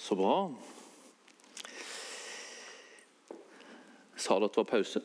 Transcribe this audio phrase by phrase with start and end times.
[0.00, 0.48] Så bra.
[4.16, 5.02] Sa dere det var pause?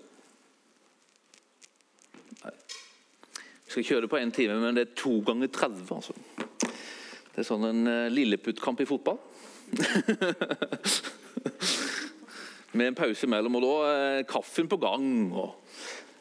[2.40, 2.54] Nei.
[3.66, 5.92] Vi skal kjøre det på én time, men det er to ganger 30.
[5.98, 6.14] altså.
[7.36, 9.20] Det er sånn en uh, lilleputtkamp i fotball.
[12.76, 15.32] Med en pause mellom, og da er kaffen på gang.
[15.36, 15.50] og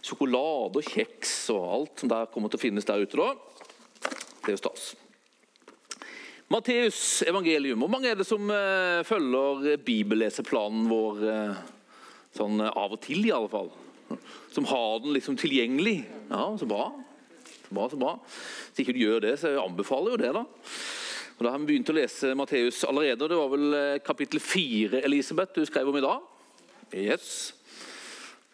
[0.05, 3.17] Sjokolade og kjeks og alt som der kommer til å finnes der ute.
[3.19, 3.31] da.
[4.43, 5.04] Det er jo stas.
[6.55, 7.80] Matteus evangelium.
[7.82, 11.62] Hvor mange er det som uh, følger bibelleseplanen vår uh,
[12.36, 13.72] sånn uh, av og til, i alle fall?
[14.54, 16.04] Som har den liksom tilgjengelig?
[16.29, 16.85] Ja, så bra.
[17.48, 18.12] Så bra, så bra.
[18.22, 20.45] Hvis ikke du gjør det, så jeg anbefaler jo det, da.
[21.35, 23.25] Og Da har vi begynt å lese Matteus allerede.
[23.25, 26.23] og Det var vel kapittel fire Elisabeth, du skrev om i dag?
[26.95, 27.32] Yes.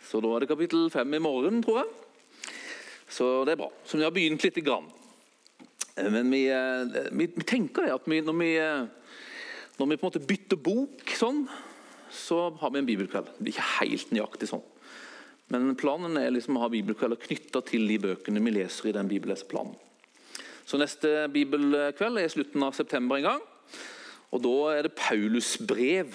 [0.08, 1.92] Så da er det kapittel fem i morgen, tror jeg.
[3.12, 3.69] Så det er bra.
[3.84, 4.88] Så vi har begynt lite grann.
[6.09, 6.45] Men vi,
[7.12, 8.50] vi, vi tenker det at vi, når, vi,
[9.78, 11.45] når vi på en måte bytter bok sånn,
[12.11, 13.30] så har vi en bibelkveld.
[13.36, 14.64] Det blir ikke helt nøyaktig sånn.
[15.50, 19.10] Men planen er liksom å ha bibelkvelder knytta til de bøkene vi leser i den
[19.10, 19.75] bibelleseplanen.
[20.62, 23.41] Så neste bibelkveld er slutten av september en gang.
[24.30, 26.14] Og da er det Paulus brev.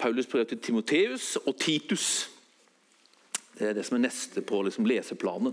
[0.00, 2.30] Paulus brev til Timoteus og Titus.
[3.58, 5.52] Det er det som er neste på liksom leseplanen.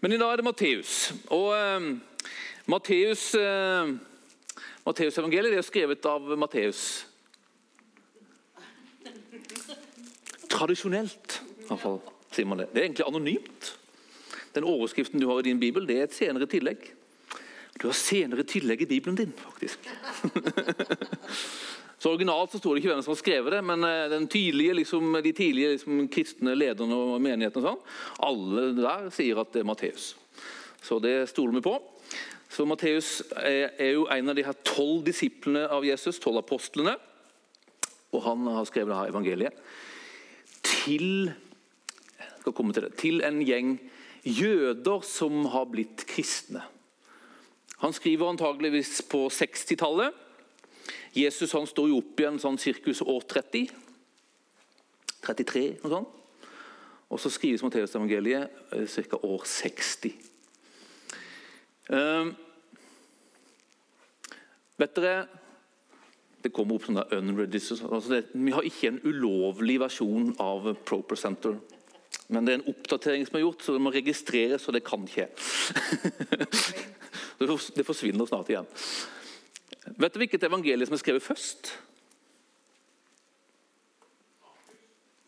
[0.00, 1.14] Men i dag er det Matteus.
[1.32, 1.88] Og uh,
[2.66, 3.94] Matteus uh,
[4.86, 6.82] Matteusevangeliet er skrevet av Matteus.
[10.52, 11.98] Tradisjonelt, i hvert fall,
[12.30, 12.68] sier man det.
[12.70, 13.72] Det er egentlig anonymt.
[14.54, 16.86] Den overskriften du har i din bibel, det er et senere tillegg.
[17.76, 19.90] Du har senere tillegg i bibelen din, faktisk.
[21.98, 25.32] så Originalt så står det ikke hvem som har skrevet det, men tydelige, liksom, de
[25.32, 27.80] tidlige liksom, kristne lederne og menighetene sånn,
[28.26, 30.10] alle der sier at det er Matteus.
[30.84, 31.78] Så det stoler vi på.
[32.52, 36.94] Så Matteus er, er, jo en av de her tolv disiplene av Jesus, tolv apostlene.
[38.14, 39.64] Og han har skrevet det her evangeliet
[40.66, 41.32] til,
[42.44, 43.76] det, til en gjeng
[44.26, 46.62] jøder som har blitt kristne.
[47.82, 50.14] Han skriver antageligvis på 60-tallet.
[51.16, 53.70] Jesus han står jo opp igjen sånn sirkus år 30.
[55.24, 56.12] 33, noe sånt.
[57.06, 58.50] Og så skrives Matteusevangeliet
[59.08, 59.20] ca.
[59.22, 60.16] år 60.
[61.86, 62.32] Um,
[64.76, 65.28] vet dere
[66.42, 70.66] Det kommer opp sånn der unregistered altså det, Vi har ikke en ulovlig versjon av
[70.86, 71.54] Proper Center.
[72.28, 75.04] Men det er en oppdatering som er gjort, så det må registreres, og det kan
[75.06, 75.28] ikke.
[77.78, 78.66] det forsvinner snart igjen.
[79.94, 81.70] Vet du hvilket evangelium som er skrevet først?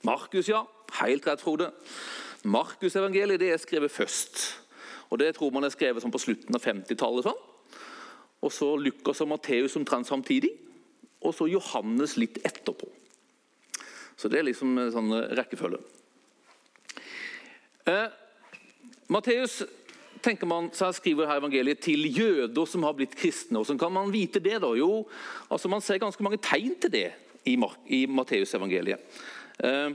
[0.02, 0.64] Markus, ja.
[1.00, 1.70] Helt rett, Frode.
[2.48, 4.60] Markusevangeliet er skrevet først.
[5.10, 7.28] Og Det tror man er skrevet sånn på slutten av 50-tallet.
[7.28, 7.42] Sånn.
[8.44, 10.52] Og så Lukas og Matteus omtrent samtidig.
[11.22, 12.88] Og så Johannes litt etterpå.
[14.18, 15.80] Så det er liksom en sånn rekkefølge.
[17.88, 18.08] Eh,
[19.08, 19.62] Matteus
[20.22, 23.58] tenker man, så skriver her evangeliet til jøder som har blitt kristne.
[23.58, 24.60] Hvordan kan man vite det?
[24.62, 24.72] da?
[24.76, 25.06] Jo,
[25.50, 27.12] altså Man ser ganske mange tegn til det
[27.44, 27.56] i,
[27.86, 28.98] i Matteusevangeliet.
[29.58, 29.90] Eh,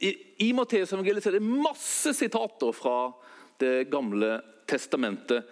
[0.00, 3.12] I i Matteusevangeliet er det masse sitater fra
[3.58, 5.42] Det gamle testamentet.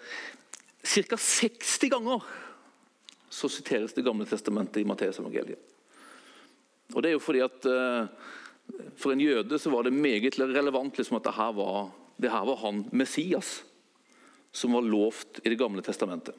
[0.86, 1.16] Ca.
[1.16, 2.22] 60 ganger
[3.28, 5.58] så siteres Det gamle testamentet i Matteusevangeliet.
[6.94, 8.06] Og det er jo fordi at uh,
[8.96, 12.44] For en jøde så var det meget relevant liksom at det her, var, det her
[12.48, 13.60] var han Messias
[14.56, 16.34] som var lovt i Det gamle testamentet.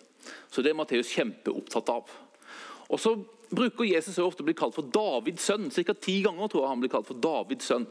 [0.50, 2.10] Så det er Matteus kjempeopptatt av.
[2.90, 3.14] Og så
[3.50, 5.70] bruker Jesus ofte å bli kalt for Davids sønn.
[5.72, 5.94] Ca.
[5.94, 7.86] ti ganger tror jeg han blir kalt for Davids sønn.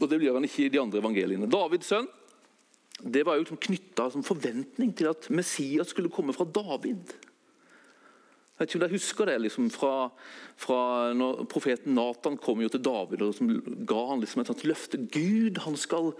[0.00, 1.50] Og Det gjør han ikke i de andre evangeliene.
[1.50, 2.10] Davids sønn
[3.04, 7.10] det var jo liksom knytta som forventning til at Messias skulle komme fra David.
[8.54, 9.92] Jeg vet ikke om dere husker det liksom fra,
[10.62, 10.80] fra
[11.18, 13.40] når Profeten Nathan kom jo til David og
[13.90, 15.00] ga han liksom et sånt løfte.
[15.10, 16.12] Gud han skal,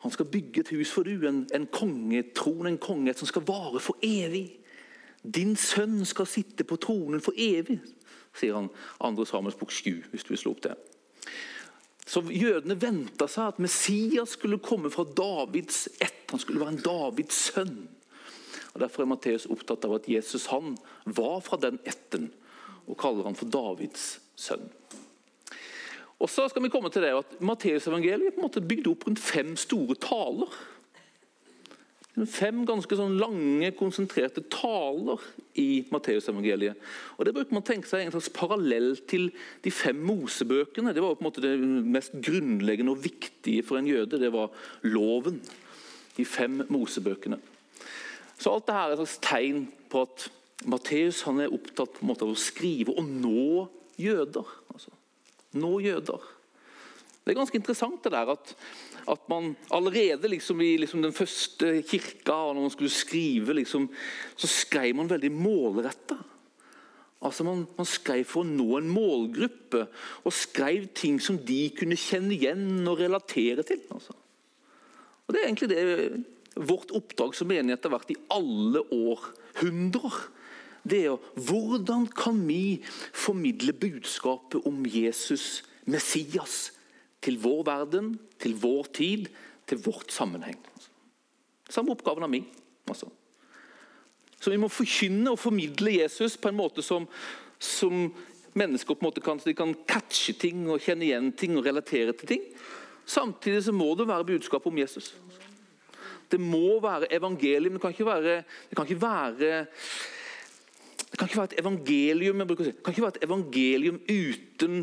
[0.00, 3.82] han skal bygge et hus for du, en, en kongetron, en konge som skal vare
[3.84, 4.46] for evig.
[5.24, 7.76] Din sønn skal sitte på tronen for evig,
[8.32, 8.72] sier han
[9.20, 9.28] 2.
[9.28, 10.08] Samuels bok 7.
[10.08, 10.78] hvis du vil slå opp det.
[12.08, 16.24] Så Jødene venta seg at Messias skulle komme fra Davids ett.
[16.32, 17.76] Han skulle være en Davids sønn.
[18.74, 20.74] Og Derfor er Matteus opptatt av at Jesus han
[21.06, 22.32] var fra den ætten,
[22.90, 24.66] og kaller han for Davids sønn.
[26.22, 29.96] Og så skal vi komme til det at Matteusevangeliet er bygd opp rundt fem store
[30.00, 30.50] taler.
[32.30, 35.22] Fem ganske sånn lange, konsentrerte taler
[35.58, 36.78] i Matteusevangeliet.
[37.18, 39.32] Og Det bruker man tenke seg en slags parallell til
[39.64, 40.94] de fem Mosebøkene.
[40.94, 44.22] Det var på en måte det mest grunnleggende og viktige for en jøde.
[44.22, 44.54] Det var
[44.86, 45.42] loven.
[46.14, 47.40] De fem Mosebøkene.
[48.38, 50.28] Så alt dette er et slags tegn på at
[50.70, 53.66] Matteus er opptatt måte av å skrive og nå
[54.00, 54.48] jøder.
[54.72, 54.94] Altså,
[55.60, 56.30] nå jøder.
[57.24, 58.52] Det er ganske interessant det der at,
[59.08, 63.88] at man allerede liksom i liksom den første kirka, når man skulle skrive, liksom,
[64.36, 66.18] så skrev man veldig målretta.
[67.24, 69.86] Altså man, man, skrev for å nå en målgruppe,
[70.24, 73.80] og skrev ting som de kunne kjenne igjen og relatere til.
[73.94, 74.16] Altså.
[75.24, 80.18] Og Det er egentlig det vårt oppdrag som menighet har vært i alle århundrer.
[80.84, 82.82] Det er jo hvordan kan vi
[83.16, 86.74] formidle budskapet om Jesus, Messias,
[87.24, 89.30] til vår verden, til vår tid,
[89.66, 90.58] til vårt sammenheng.
[91.72, 92.44] Samme oppgaven av meg.
[92.84, 93.08] Altså.
[94.36, 97.06] Så vi må forkynne og formidle Jesus på en måte som,
[97.56, 98.10] som
[98.52, 102.12] mennesker på en måte kan, de kan catche ting og kjenne igjen ting og relatere
[102.12, 102.44] til ting.
[103.08, 105.14] Samtidig så må det være budskap om Jesus.
[106.34, 107.78] Det må være evangelium.
[107.78, 109.54] Det kan ikke være, det kan ikke være
[111.14, 113.24] det kan ikke være et evangelium jeg bruker å si, det kan ikke være et
[113.28, 114.80] evangelium uten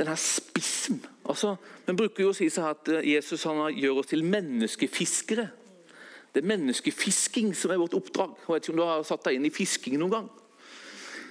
[0.00, 0.98] denne spissen.
[1.22, 1.52] Altså,
[1.86, 5.46] Vi bruker jo å si at eh, Jesus gjør oss til menneskefiskere.
[6.34, 8.34] Det er menneskefisking som er vårt oppdrag.
[8.42, 10.28] Jeg vet ikke om du har satt deg inn i fisking noen gang?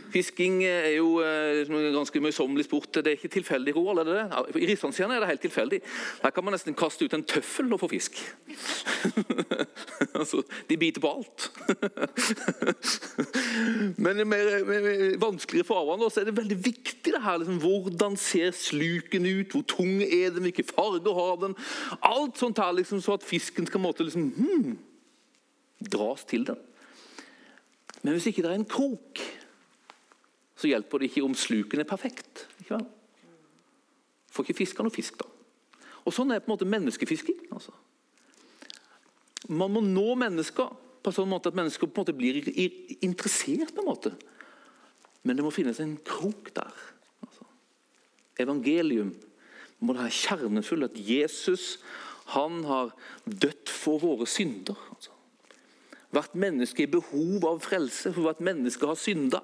[0.09, 2.89] Fisking er jo eh, en ganske møysommelig sport.
[2.95, 4.01] Det er ikke tilfeldig, Roald?
[4.01, 4.61] er det det?
[4.63, 5.81] I Rikslandsjerne er det helt tilfeldig.
[6.23, 8.17] Der kan man nesten kaste ut en tøffel og få fisk.
[10.19, 11.50] altså, de biter på alt.
[14.03, 14.89] Men i mer, mer
[15.21, 17.38] vanskeligere farvann er det veldig viktig det her.
[17.41, 19.51] Liksom, hvordan ser sluken ut?
[19.51, 20.47] Hvor tung er den?
[20.47, 21.57] Hvilke farger har den?
[22.01, 24.77] Alt sånt her, liksom, så at fisken skal måtte liksom, hmm,
[25.91, 26.57] dras til den.
[28.01, 29.19] Men hvis ikke det er en krok
[30.59, 32.47] så hjelper det ikke om sluken er perfekt.
[32.59, 32.88] ikke vel?
[34.33, 35.27] Får ikke fiska noe fisk, da.
[36.06, 37.47] Og Sånn er på en måte menneskefisking.
[37.53, 37.71] altså.
[39.50, 40.69] Man må nå mennesker
[41.00, 42.41] på en sånn måte at mennesker på en måte blir
[43.01, 43.73] interessert.
[43.73, 44.11] på en måte.
[45.23, 46.73] Men det må finnes en krok der.
[47.23, 47.45] Altså.
[48.39, 49.15] Evangelium
[49.79, 50.83] må det være kjernefull.
[50.83, 51.79] At Jesus
[52.35, 52.91] han har
[53.25, 54.75] dødd for våre synder.
[54.91, 55.11] Altså.
[56.11, 59.41] Hvert menneske i behov av frelse, for hvert menneske har synda.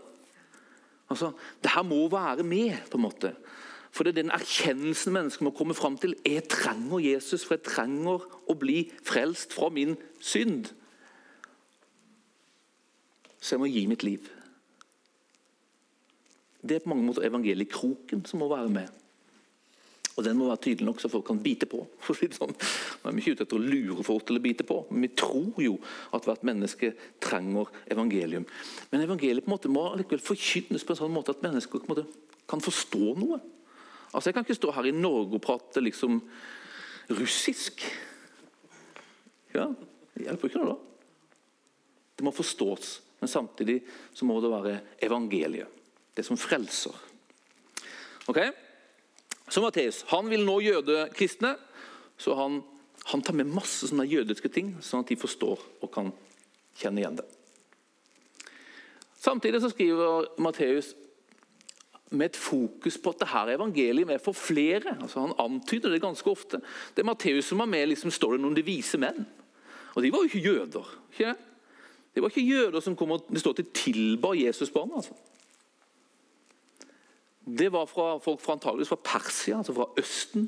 [1.09, 1.31] Altså,
[1.63, 2.77] det her må være med.
[2.91, 3.35] på en måte.
[3.91, 6.15] For det er den erkjennelsen mennesket må komme fram til.
[6.25, 10.65] Jeg trenger Jesus, for jeg trenger å bli frelst fra min synd.
[13.39, 14.27] Så jeg må gi mitt liv.
[16.65, 19.04] Det er på mange måter evangeliekroken som må være med.
[20.15, 21.81] Og Den må være tydelig nok så folk kan bite på.
[21.99, 22.53] For sånn.
[22.55, 25.59] Vi er ikke ute etter å lure folk til å bite på, men vi tror
[25.59, 25.75] jo
[26.15, 28.45] at hvert menneske trenger evangelium.
[28.93, 31.89] Men evangeliet på en måte må likevel forkynnes på en sånn måte at mennesker på
[31.89, 32.07] en måte
[32.47, 33.41] kan forstå noe.
[34.13, 36.21] Altså Jeg kan ikke stå her i Norge og prate liksom
[37.11, 37.83] russisk.
[39.53, 39.67] Ja,
[40.15, 40.77] Det hjelper ikke noe da.
[42.15, 43.81] Det må forstås, men samtidig
[44.15, 45.67] så må det være evangeliet.
[46.15, 46.95] Det som frelser.
[48.31, 48.39] Ok?
[49.49, 51.55] Så Matteus han vil nå jødekristne,
[52.17, 52.61] så han,
[53.11, 56.11] han, tar med masse sånne jødiske ting, sånn at de forstår og kan
[56.79, 57.25] kjenne igjen det.
[59.21, 60.93] Samtidig så skriver Matteus
[62.13, 64.93] med et fokus på at det her evangeliet er for flere.
[65.01, 66.61] Altså Han antyder det ganske ofte.
[66.93, 69.25] Det er Matteus som har med liksom storyen om de vise menn.
[69.95, 70.91] Og De var jo ikke jøder.
[71.11, 71.35] ikke det?
[72.15, 74.95] Det var ikke jøder som kom og det står til tilba Jesusbarnet.
[74.95, 75.13] altså.
[77.45, 80.47] Det var fra folk fra antageligvis fra Persia, altså fra Østen.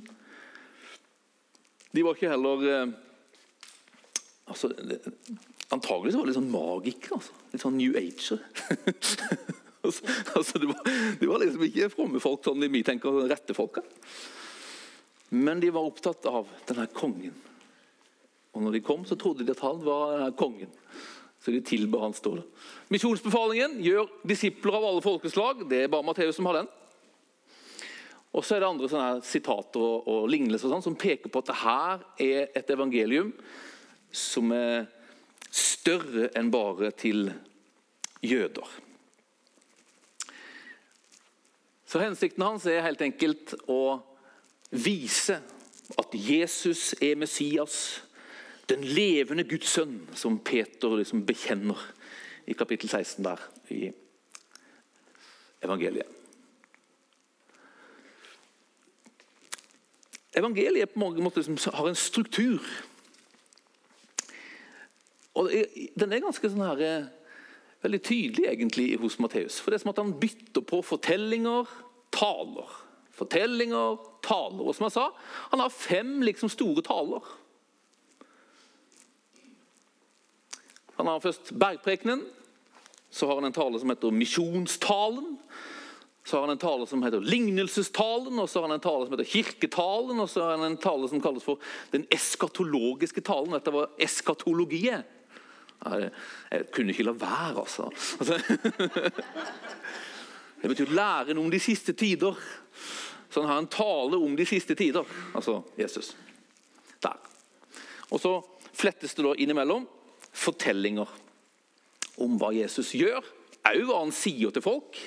[1.94, 2.96] De var ikke heller eh,
[4.50, 4.72] altså,
[5.74, 7.20] Antageligvis var det litt sånn magikere.
[7.20, 7.38] Altså.
[7.54, 8.42] Litt sånn New Ager.
[9.86, 10.82] altså, altså, det, var,
[11.20, 13.84] det, var, liksom ikke fromme folk sånn vi tenker rette folka.
[15.36, 17.36] Men de var opptatt av denne kongen.
[18.56, 20.72] Og når de kom, så trodde de at han var denne kongen.
[21.44, 22.48] Så de tilba han, stålet.
[22.92, 25.68] Misjonsbefalingen gjør disipler av alle folkeslag.
[25.70, 26.72] Det er bare Matteus som har den.
[28.36, 31.52] Og så er det andre sånne sitater og, og lignelser sånn, som peker på at
[31.52, 33.32] det her er et evangelium
[34.12, 34.88] som er
[35.54, 37.32] større enn bare til
[38.26, 38.68] jøder.
[41.88, 44.00] Så Hensikten hans er helt enkelt å
[44.76, 45.40] vise
[45.96, 48.02] at Jesus er Messias,
[48.68, 51.80] den levende Guds sønn, som Peter liksom bekjenner
[52.48, 53.88] i kapittel 16 der i
[55.64, 56.17] evangeliet.
[60.36, 62.64] Evangeliet på mange måter liksom har en struktur.
[65.38, 65.52] Og
[66.00, 67.08] Den er ganske sånn her, eh,
[67.84, 69.60] veldig tydelig egentlig hos Matteus.
[69.62, 71.66] For det er som at Han bytter på fortellinger,
[72.12, 72.70] taler.
[73.12, 74.64] Fortellinger, taler.
[74.64, 75.10] Og som jeg sa,
[75.52, 77.22] Han har fem liksom store taler.
[80.98, 82.26] Han har først bergprekenen.
[83.10, 85.38] Så har han en tale som heter misjonstalen.
[86.28, 89.14] Så har han en tale som heter lignelsestalen, og så har han en tale som
[89.16, 91.62] heter kirketalen, og så har han en tale som kalles for
[91.94, 93.56] den eskatologiske talen.
[93.56, 95.08] Dette var eskatologiet.
[95.86, 96.12] Jeg,
[96.52, 97.88] jeg kunne ikke la være, altså.
[100.62, 102.36] Det betyr læren om de siste tider.
[103.30, 106.18] Så han har en tale om de siste tider, altså Jesus.
[107.04, 107.16] Der.
[108.12, 108.42] Og så
[108.74, 109.88] flettes det da innimellom
[110.36, 111.08] fortellinger
[112.20, 113.22] om hva Jesus gjør,
[113.64, 114.98] òg hva han sier til folk.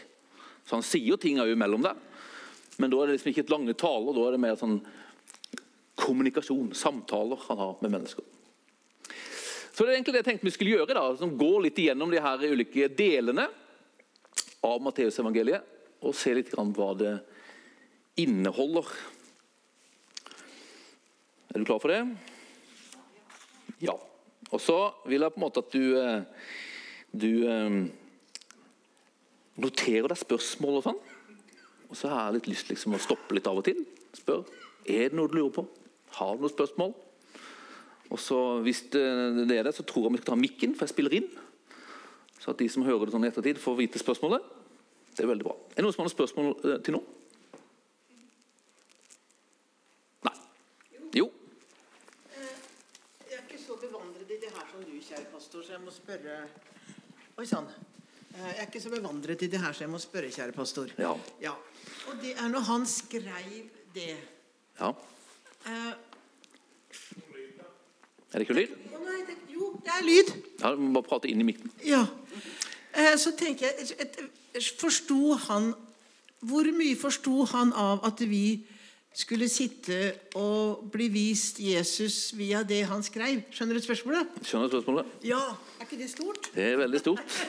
[0.70, 1.96] Så Han sier jo ting òg imellom der,
[2.78, 4.14] men da er det liksom ikke et lange taler.
[4.14, 4.76] Da er det mer sånn
[5.98, 8.22] kommunikasjon, samtaler han har med mennesker.
[9.74, 10.94] Så det er egentlig det jeg tenkte vi skulle gjøre.
[10.94, 13.48] da, som Gå litt igjennom de her ulike delene
[14.62, 17.14] av Matteusevangeliet og se litt grann hva det
[18.22, 18.86] inneholder.
[21.50, 22.04] Er du klar for det?
[23.82, 23.98] Ja.
[24.50, 24.78] Og så
[25.10, 26.22] vil jeg på en måte at du, eh,
[27.10, 27.80] du eh,
[29.62, 31.00] noterer deg spørsmål og sånn.
[31.90, 33.82] Og så har jeg litt lyst liksom å stoppe litt av og til.
[34.14, 34.44] Spør
[34.86, 35.66] er det noe du lurer på.
[36.18, 36.94] Har du noen spørsmål?
[38.10, 40.94] Og så Hvis det er det, så tror jeg vi skal ta mikken, for jeg
[40.94, 41.28] spiller inn.
[42.40, 44.42] Så at de som hører det sånn i ettertid, får vite spørsmålet.
[45.16, 45.54] Det er veldig bra.
[45.70, 47.00] Er det noen som har noen spørsmål eh, til nå?
[50.26, 50.34] Nei.
[51.20, 51.28] Jo.
[53.28, 55.94] Jeg er ikke så bevandret i det her som du, kjære pastor, så jeg må
[55.94, 56.42] spørre
[57.40, 57.68] Oi sann.
[58.30, 60.92] Jeg er ikke så bevandret i det her, så jeg må spørre, kjære pastor.
[60.98, 61.12] Ja.
[61.42, 61.52] Ja.
[62.08, 63.26] Og det er når han skrev
[63.94, 64.12] det
[64.80, 64.90] ja.
[65.66, 65.92] eh,
[68.30, 68.74] Er det ikke lyd?
[68.94, 70.32] Å nei, det, jo, det er lyd.
[70.62, 71.72] Ja, Du må bare prate inn i midten.
[71.84, 72.04] Ja.
[72.94, 74.30] Eh, så tenker jeg
[74.80, 75.72] Forsto han
[76.42, 78.60] Hvor mye forsto han av at vi
[79.12, 83.42] skulle sitte og bli vist Jesus via det han skrev?
[83.50, 84.36] Skjønner du spørsmålet?
[84.46, 85.14] Skjønner du spørsmålet?
[85.26, 85.40] Ja.
[85.80, 86.50] Er ikke det stort?
[86.54, 87.40] Det er veldig stort.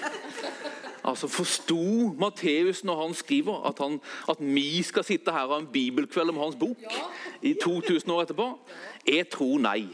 [1.03, 3.99] Altså, Forsto Matteus når han skriver at, han,
[4.29, 6.83] at vi skal sitte her og ha en bibelkveld om hans bok
[7.41, 8.47] i 2000 år etterpå?
[9.07, 9.87] Jeg tror nei.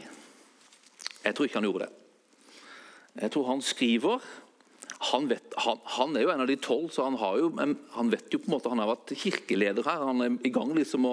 [1.24, 1.94] Jeg tror ikke han gjorde det.
[3.22, 4.24] Jeg tror han skriver
[4.98, 7.52] han, vet, han, han, er jo en av de tolv, så han, jo,
[7.94, 10.06] han, vet jo på en måte, han har vært kirkeleder her.
[10.10, 11.12] Han er i gang liksom å,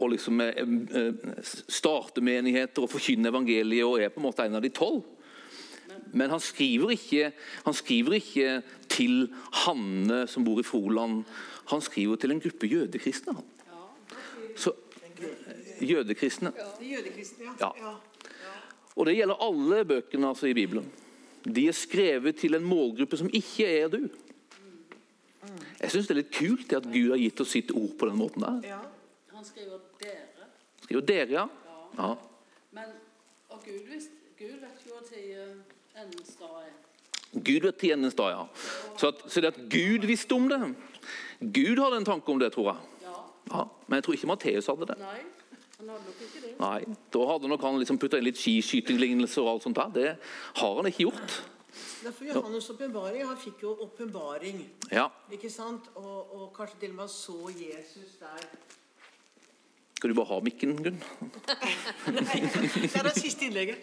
[0.00, 0.62] å liksom, eh,
[1.00, 5.04] eh, starte menigheter og forkynne evangeliet og er på en måte en av de tolv.
[6.12, 7.30] Men han skriver, ikke,
[7.64, 8.56] han skriver ikke
[8.92, 9.26] til
[9.62, 11.22] Hanne som bor i Froland.
[11.72, 13.36] Han skriver til en gruppe jødekristne.
[14.56, 14.74] Så,
[15.80, 16.52] jødekristne.
[17.60, 17.72] Ja.
[18.92, 20.88] Og det gjelder alle bøkene altså, i Bibelen.
[21.44, 24.04] De er skrevet til en målgruppe som ikke er du.
[25.82, 28.18] Jeg syns det er litt kult at Gud har gitt oss sitt ord på den
[28.20, 28.60] måten der.
[28.68, 28.78] Ja.
[29.34, 30.46] Han skriver 'dere'.
[30.84, 31.46] Skriver dere, ja.
[31.98, 32.14] ja.
[32.70, 32.94] Men,
[33.48, 36.72] og Gud, visst, Gud vet jo når endens dag er.
[37.32, 38.44] Gud vet til endens dag, ja.
[38.98, 40.74] Så, at, så det at Gud visste om det
[41.40, 42.80] Gud hadde en tanke om det, tror jeg.
[43.02, 43.18] Ja.
[43.58, 44.98] Ja, men jeg tror ikke Matteus hadde det.
[44.98, 45.20] Nei,
[45.82, 49.76] Nei, Da hadde nok han liksom putta inn litt skiskytinglignelser og alt sånt.
[49.76, 49.90] der.
[49.94, 50.16] Det
[50.60, 51.40] har han ikke gjort.
[52.04, 53.26] Derfor Johannes' åpenbaring.
[53.26, 54.62] Han fikk jo åpenbaring.
[54.92, 55.08] Ja.
[55.32, 55.90] Ikke sant?
[55.94, 58.46] Og, og kanskje til og med så Jesus der.
[59.96, 60.98] Skal du bare ha mikken, Gunn?
[62.18, 62.40] Nei.
[62.74, 63.78] Det er det siste innlegget.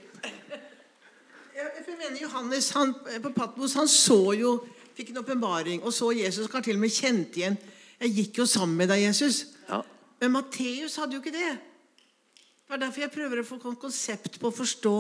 [1.56, 4.52] Jeg, mener Johannes han, på Patmos han så jo,
[4.96, 6.52] fikk en åpenbaring og så Jesus.
[6.52, 7.58] Han til og med kjente igjen
[8.00, 9.46] Jeg gikk jo sammen med deg, Jesus.
[9.68, 9.82] Ja.
[10.22, 11.58] Men Matteus hadde jo ikke det.
[12.70, 14.98] Det er derfor jeg prøver å få et konsept på å forstå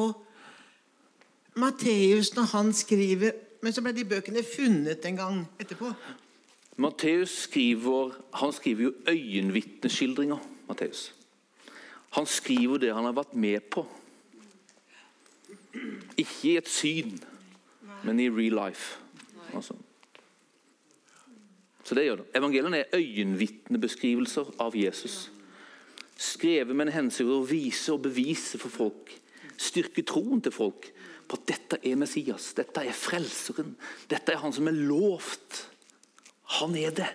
[1.62, 5.92] Matteus når han skriver Men så ble de bøkene funnet en gang etterpå.
[6.80, 10.40] Matteus skriver, han skriver jo øyenvitneskildringer.
[10.70, 11.10] Matteus.
[12.16, 13.84] Han skriver det han har vært med på.
[16.18, 17.20] Ikke i et syn,
[18.08, 18.96] men i real life.
[19.54, 19.76] Altså.
[21.84, 22.32] Så det gjør det.
[22.40, 25.28] Evangeliene er øyenvitnebeskrivelser av Jesus.
[26.20, 29.14] Skrevet med en hensikt å vise og bevise for folk,
[29.60, 30.90] styrke troen til folk
[31.30, 33.76] på at dette er Messias, dette er Frelseren,
[34.12, 35.62] dette er han som er lovt.
[36.60, 37.10] Han er det.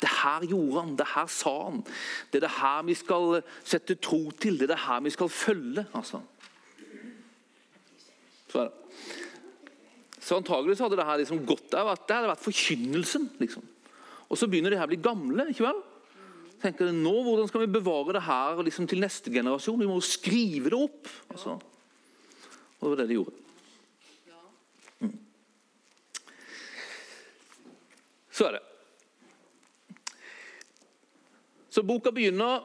[0.00, 1.82] Det her gjorde han, det her sa han.
[2.30, 5.32] Det er det her vi skal sette tro til, det er det her vi skal
[5.34, 5.84] følge.
[5.92, 6.22] altså.
[8.50, 8.64] Så,
[10.16, 13.28] så antageligvis hadde det her liksom gått der, det hadde vært forkynnelsen.
[13.42, 13.66] liksom.
[14.30, 15.50] Og så begynner de her å bli gamle.
[15.50, 15.82] ikke vel?
[16.60, 19.78] Tenker nå, Hvordan skal vi bevare det her liksom, til neste generasjon?
[19.80, 21.08] Vi må jo skrive det opp.
[21.32, 21.56] Altså.
[22.80, 23.36] Og det var det de gjorde.
[25.00, 25.14] Mm.
[28.30, 28.64] Så er det.
[31.70, 32.64] Så boka begynner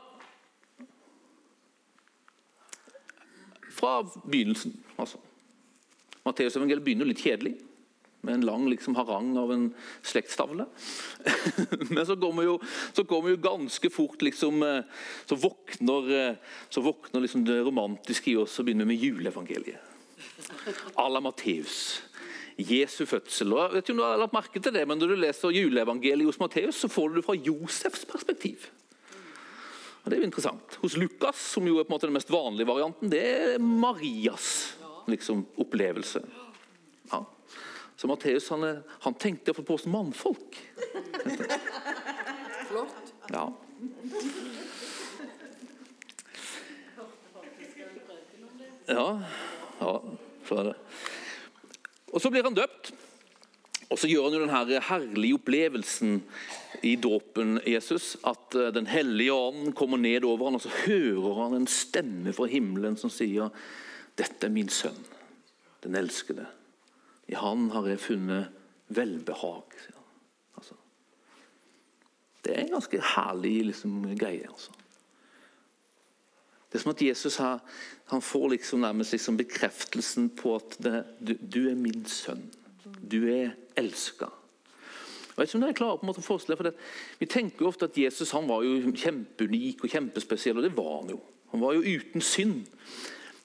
[3.76, 4.74] fra begynnelsen.
[4.98, 5.20] altså.
[6.26, 7.54] Matteusevangeliet begynner litt kjedelig,
[8.26, 9.68] med en lang liksom, harang av en
[10.06, 10.66] slektstavle.
[11.94, 12.58] Men så kommer jo,
[12.94, 14.82] så kommer jo ganske fort liksom, eh,
[15.26, 19.94] Så våkner, eh, så våkner liksom det romantiske i oss og begynner med juleevangeliet.
[20.96, 22.02] À la Matteus.
[22.56, 23.52] Jesu fødsel.
[23.52, 25.56] Og jeg vet ikke om du har lagt merke til det, men Når du leser
[25.56, 28.70] juleevangeliet hos Matteus, så får du det fra Josefs perspektiv.
[30.04, 30.78] Og det er jo interessant.
[30.84, 34.78] Hos Lukas, som jo er på en måte den mest vanlige varianten, det er Marias
[35.10, 36.22] liksom, opplevelse.
[37.12, 37.24] Ja.
[37.96, 40.58] Så Matteus han, er- han tenkte på oss mannfolk.
[42.68, 43.14] Flott.
[43.32, 43.46] Ja.
[48.88, 49.08] Ja,
[49.80, 49.94] ja
[50.46, 50.76] så er det.
[52.14, 52.94] Og Så blir han døpt.
[53.90, 56.16] Og så gjør han jo den her herlige opplevelsen
[56.84, 58.16] i dåpen Jesus.
[58.26, 62.34] At eh, Den hellige ånd kommer ned over han, og så hører han en stemme
[62.34, 63.54] fra himmelen som sier
[64.18, 64.98] Dette er min sønn,
[65.84, 66.48] den elskede.
[67.28, 68.50] I han har jeg funnet
[68.94, 69.78] velbehag.
[70.58, 70.78] Altså,
[72.46, 74.48] det er en ganske herlig liksom, greie.
[74.50, 74.72] altså.
[76.70, 77.60] Det er som at Jesus her,
[78.12, 82.50] han får liksom nærmest liksom bekreftelsen på at det, du, du er min sønn.
[83.12, 84.28] Du er elska.
[85.36, 86.74] Jeg vet ikke om dere er klare på en måte å forestille for det.
[87.20, 90.92] Vi tenker jo ofte at Jesus han var jo kjempeunik og kjempespesiell, og det var
[91.02, 91.18] han jo.
[91.52, 92.70] Han var jo uten synd.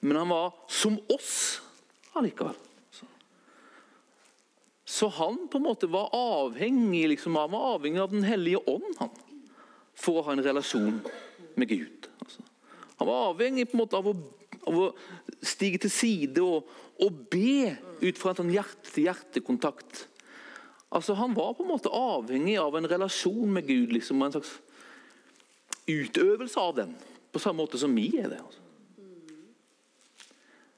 [0.00, 1.32] Men han var som oss
[2.18, 2.58] allikevel.
[4.90, 5.08] Så.
[5.08, 9.12] Han på en måte var avhengig liksom, han var avhengig av Den hellige ånd han,
[9.94, 10.98] for å ha en relasjon
[11.54, 12.08] med Gud.
[12.18, 12.42] Altså.
[12.98, 14.16] Han var avhengig på en måte av å,
[14.66, 14.88] av å
[15.46, 16.66] stige til side og,
[16.98, 20.08] og be ut fra en sånn hjerte-til-hjerte-kontakt.
[20.90, 24.56] Altså, han var på en måte avhengig av en relasjon med Gud, liksom, en slags
[25.86, 26.96] utøvelse av den.
[27.30, 28.42] På samme måte som vi er det.
[28.42, 28.66] Altså.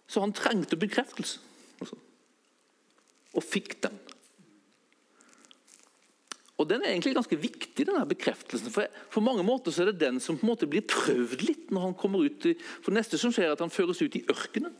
[0.04, 1.40] Så han trengte bekreftelse.
[1.80, 1.96] Altså.
[3.32, 3.96] Og fikk den.
[6.62, 8.70] Og Den er egentlig ganske viktig, denne bekreftelsen.
[8.70, 11.72] For på mange måter så er det den som på en måte blir prøvd litt
[11.74, 12.46] når han kommer ut.
[12.78, 14.76] For det neste som skjer er at han føres ut i ørkenen.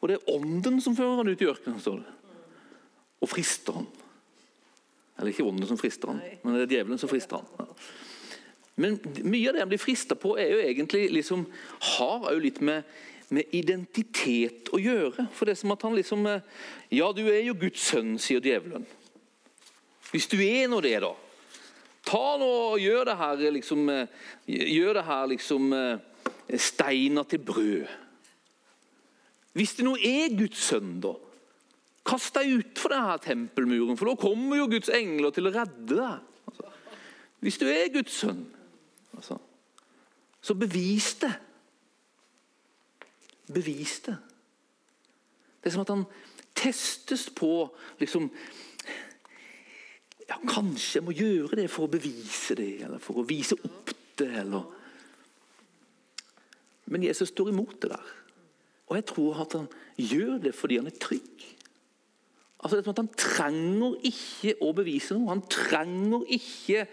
[0.00, 2.14] Og det er ånden som fører han ut i ørkenen, står det.
[3.20, 3.90] Og frister han.
[5.18, 7.74] Eller ikke ånden som frister han, men det er djevelen som frister han.
[8.80, 11.42] Men mye av det han blir frista på, er jo egentlig liksom,
[11.98, 12.86] har jo litt med,
[13.28, 15.26] med identitet å gjøre.
[15.36, 16.46] For det er som at han liksom eh,
[16.94, 18.86] Ja, du er jo Guds sønn, sier djevelen.
[20.10, 21.12] Hvis du er nå det, da.
[22.06, 24.20] Ta nå og gjør det her liksom eh,
[24.50, 27.90] Gjør det her liksom eh, steiner til brød.
[29.52, 31.12] Hvis det nå er Guds sønn, da.
[32.06, 36.26] Kast deg utfor denne tempelmuren, for da kommer jo Guds engler til å redde deg.
[36.50, 36.70] Altså,
[37.44, 38.42] hvis du er Guds sønn,
[39.14, 39.36] altså,
[40.40, 41.32] så bevis det.
[43.52, 44.16] Bevis det.
[45.60, 46.06] Det er som at han
[46.56, 47.68] testes på
[48.00, 48.30] liksom
[50.30, 53.94] ja, Kanskje jeg må gjøre det for å bevise det, eller for å vise opp
[54.20, 54.30] det.
[54.44, 54.68] eller...
[56.90, 58.12] Men Jesus står imot det der.
[58.90, 59.66] Og jeg tror at han
[59.98, 61.44] gjør det fordi han er trygg.
[62.60, 65.30] Altså det er som at Han trenger ikke å bevise noe.
[65.32, 66.84] Han trenger ikke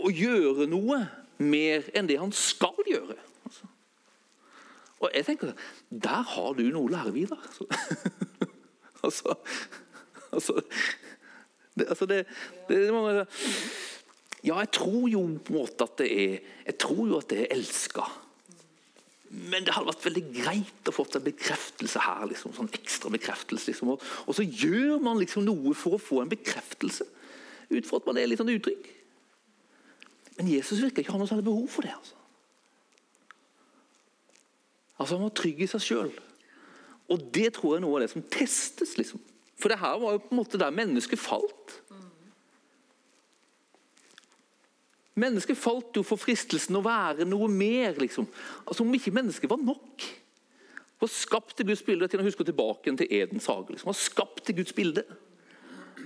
[0.00, 0.98] å gjøre noe
[1.40, 3.16] mer enn det han skal gjøre.
[3.46, 3.70] Altså.
[5.00, 5.54] Og jeg tenker,
[5.88, 7.26] Der har du noe å lære.
[7.40, 7.64] Altså,
[9.00, 9.32] altså,
[10.32, 10.60] altså,
[11.78, 12.24] det, altså det,
[12.68, 13.26] det, det
[14.42, 16.34] Ja, jeg tror jo på en måte at det er
[16.66, 18.06] Jeg tror jo at det er elska.
[19.30, 22.24] Men det hadde vært veldig greit å få en bekreftelse her.
[22.32, 23.70] Liksom, sånn ekstra bekreftelse.
[23.70, 23.92] Liksom.
[23.94, 27.06] Og, og, så gjør man liksom noe for å få en bekreftelse,
[27.70, 28.88] ut fra at man er litt sånn utrygg.
[30.40, 31.94] Men Jesus virker ikke å ha noe særlig behov for det.
[31.94, 32.18] Altså.
[34.96, 36.12] altså Han var trygg i seg sjøl.
[37.10, 38.96] Og det tror jeg er noe av det som testes.
[38.98, 39.22] liksom.
[39.60, 41.76] For det her var jo på en måte der mennesket falt.
[45.20, 47.98] Mennesket falt jo for fristelsen å være noe mer.
[47.98, 48.28] liksom.
[48.64, 50.06] Altså Om ikke mennesket var nok.
[51.00, 53.74] Var skapt til Guds bilde til å huske tilbake til Edens hage.
[53.74, 53.90] Liksom.
[53.90, 55.04] Var skapt til Guds bilde.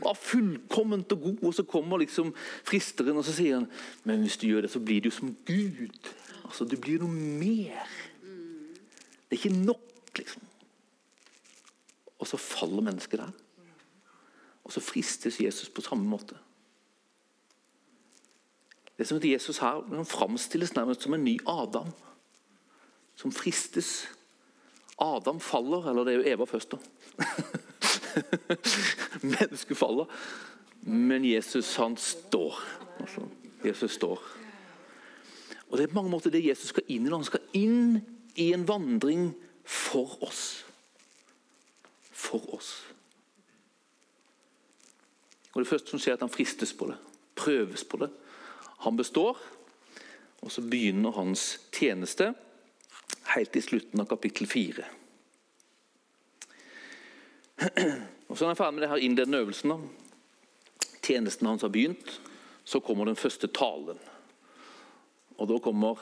[0.00, 2.32] Var fullkomment og god, og så kommer liksom
[2.66, 3.68] fristeren og så sier han,
[4.02, 6.10] men hvis du gjør det, så blir du som Gud.
[6.44, 7.86] Altså, Du blir noe mer.
[9.30, 10.42] Det er ikke nok, liksom.
[12.18, 13.43] Og så faller mennesket der.
[14.64, 16.36] Og så fristes Jesus på samme måte.
[18.96, 21.88] Det er som at Jesus her han framstilles nærmest som en ny Adam.
[23.16, 24.08] Som fristes.
[24.98, 26.76] Adam faller, eller det er jo Eva først, da.
[29.34, 30.06] Mennesket faller.
[30.82, 32.60] Men Jesus, han står.
[33.00, 33.26] Altså,
[33.64, 34.22] Jesus står.
[35.68, 37.10] Og Det er på mange måter det Jesus skal inn i.
[37.10, 37.98] Han skal inn
[38.36, 40.64] i en vandring for oss.
[42.12, 42.93] for oss.
[45.54, 46.96] Og Det første som skjer, er at han fristes på det,
[47.38, 48.10] prøves på det.
[48.84, 49.38] Han består,
[50.42, 52.34] og så begynner hans tjeneste
[53.34, 54.84] helt i slutten av kapittel 4.
[58.28, 59.70] Og Så er han ferdig med det her innledende øvelsen.
[59.70, 59.78] da.
[61.02, 62.20] Tjenesten hans har begynt.
[62.64, 63.98] Så kommer den første talen.
[65.38, 66.00] Og da kommer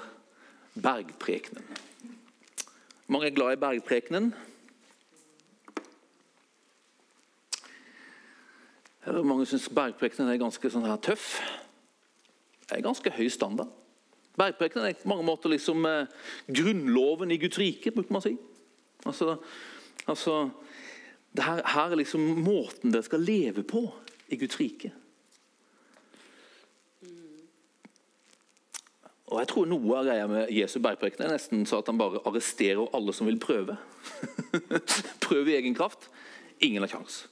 [0.82, 1.64] bergprekenen.
[3.06, 4.34] Mange er glad i bergprekenen.
[9.02, 11.40] Mange syns bergprekenen er ganske sånn her tøff.
[12.68, 13.72] Det er ganske høy standard.
[14.38, 16.12] Bergprekenen er på mange måter liksom eh,
[16.46, 18.36] grunnloven i Guds rike, bruker man å si.
[19.10, 19.34] Altså,
[20.06, 20.36] altså
[21.34, 23.84] det her, her er liksom måten dere skal leve på
[24.32, 24.92] i Guds rike.
[29.32, 32.20] Og jeg tror Noe av greia med Jesu bergpreken er nesten så at han bare
[32.28, 33.78] arresterer alle som vil prøve.
[35.26, 36.10] prøve i egen kraft.
[36.60, 37.22] Ingen har kjangs.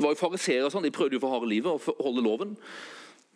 [0.00, 2.54] Det var jo Fariseere og sånn, de prøvde jo for harde livet å holde loven.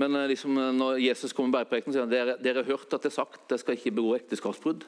[0.01, 3.05] Men eh, liksom, når Jesus kommer med bergprekenen, sier han dere, dere har hørt at
[3.05, 4.87] det er sagt dere skal ikke begå ekteskapsbrudd.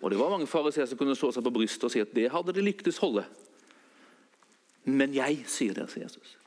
[0.00, 2.30] Og det var mange fariseere som kunne slå seg på brystet og si at det
[2.32, 3.26] hadde de lyktes holde.
[4.88, 6.38] Men jeg sier dere, sier Jesus,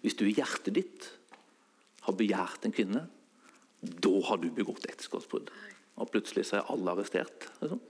[0.00, 1.10] hvis du i hjertet ditt
[2.06, 3.04] har begjært en kvinne,
[3.82, 5.52] da har du begått ekteskapsbrudd.
[6.00, 7.50] Og plutselig så er alle arrestert.
[7.60, 7.84] Liksom.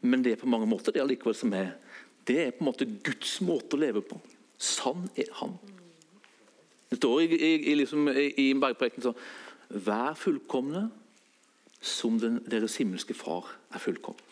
[0.00, 1.74] Men det er på mange måter det allikevel som er
[2.28, 4.18] Det er på en måte Guds måte å leve på.
[4.58, 5.56] Sann er Han.
[6.90, 10.86] Det står i, i, i, liksom, i bergprekenen sånn Vær fullkomne
[11.84, 14.24] som den, deres himmelske far er fullkommen.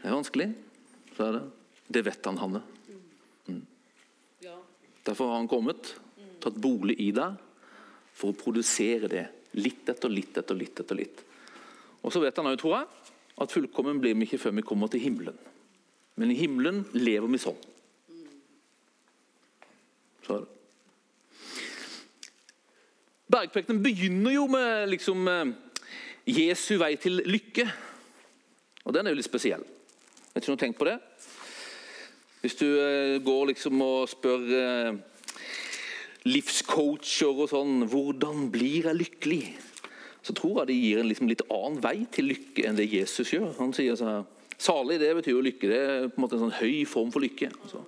[0.00, 0.46] Det er vanskelig.
[1.16, 1.42] Så er det.
[1.90, 2.62] Det vet han, Hanne.
[3.50, 3.64] Mm.
[5.04, 5.90] Derfor har han kommet,
[6.40, 7.34] tatt bolig i deg,
[8.14, 9.26] for å produsere det.
[9.58, 10.80] Litt etter litt etter litt.
[10.80, 11.24] etter litt.
[12.00, 12.99] Og så vet han òg, tror jeg,
[13.40, 15.36] at fullkommen blir vi ikke før vi kommer til himmelen.
[16.20, 17.58] Men i himmelen lever vi sånn.
[20.26, 20.48] Så er.
[23.30, 25.52] Bergprekenen begynner jo med liksom, eh,
[26.26, 27.64] Jesu vei til lykke.
[28.84, 29.62] Og den er jo litt spesiell.
[30.34, 30.98] Vet ikke om du har tenkt på det?
[32.42, 34.98] Hvis du eh, går liksom og spør eh,
[36.24, 39.69] livscoacher og sånn 'Hvordan blir jeg lykkelig?'
[40.22, 43.32] Så tror jeg det gir en liksom litt annen vei til lykke enn det Jesus
[43.32, 43.54] gjør.
[43.58, 44.24] Han sier her,
[44.60, 45.68] Salig det betyr jo lykke.
[45.70, 47.48] Det er på en måte en sånn høy form for lykke.
[47.64, 47.80] Altså.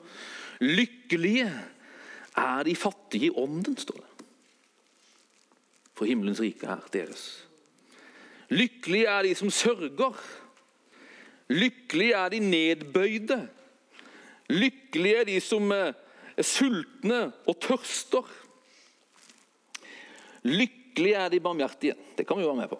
[0.65, 1.51] Lykkelige
[2.41, 4.27] er de fattige i ånden, står det.
[5.93, 7.27] For himmelens rike er deres.
[8.49, 10.17] Lykkelige er de som sørger.
[11.53, 13.39] Lykkelige er de nedbøyde.
[14.49, 15.93] Lykkelige er de som eh,
[16.37, 18.33] er sultne og tørster.
[20.49, 21.95] Lykkelige er de barmhjertige.
[22.17, 22.79] Det kan vi være med på.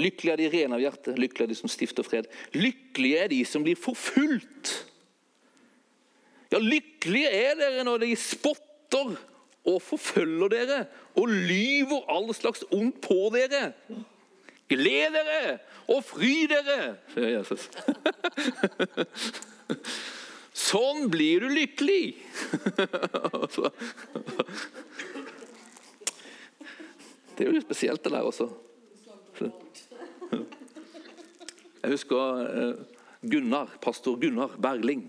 [0.00, 1.14] Lykkelige er de rene av hjerte.
[1.16, 2.28] Lykkelige er de som stifter fred.
[2.56, 4.72] Lykkelige er de som blir forfulgt.
[6.52, 9.14] Ja, lykkelige er dere når de spotter
[9.62, 10.78] og forfølger dere
[11.16, 13.72] og lyver all slags ondt på dere.
[14.72, 15.58] Gled dere
[15.92, 17.68] og fry dere, sier Jesus.
[20.72, 22.16] Sånn blir du lykkelig.
[27.36, 28.48] Det er jo litt spesielt, det der også.
[31.82, 32.74] Jeg husker eh,
[33.26, 35.06] Gunnar, pastor Gunnar Berling.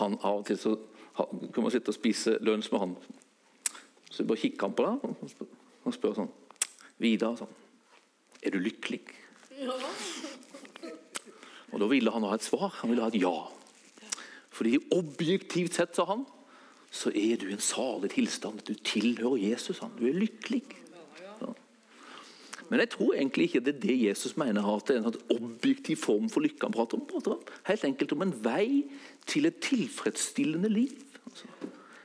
[0.00, 0.74] Han Av og til så
[1.16, 2.92] kunne man sitte og spise lunsj med han.
[4.10, 4.94] Så bare kikker han på deg
[5.84, 6.30] og spør, sånn
[7.00, 7.52] Vidar, sånn,
[8.44, 9.00] er du lykkelig?
[11.70, 12.74] Og Da ville han ha et svar.
[12.80, 13.32] Han ville ha et ja.
[14.50, 16.26] Fordi objektivt sett, sa han,
[16.90, 18.64] så er du i en salig tilstand.
[18.66, 19.78] Du tilhører Jesus.
[19.84, 19.94] Han.
[19.96, 20.64] Du er lykkelig.
[22.70, 25.32] Men jeg tror egentlig ikke det er det Jesus mener at det er en sånn
[25.34, 27.06] objektiv form for lykke han prater om.
[27.10, 27.40] prater om.
[27.66, 28.84] Helt enkelt om en vei
[29.26, 30.94] til et tilfredsstillende liv.
[31.26, 31.50] Altså.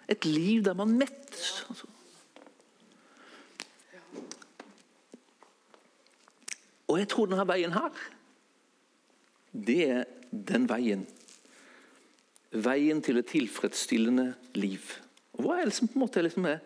[0.10, 1.66] Et liv der man mettes.
[1.70, 1.92] Altså.
[6.88, 8.04] Og jeg tror denne veien her,
[9.54, 10.04] det er
[10.50, 11.06] den veien.
[12.52, 14.82] Veien til et tilfredsstillende liv.
[15.36, 16.62] Og Hva er det som på en måte liksom er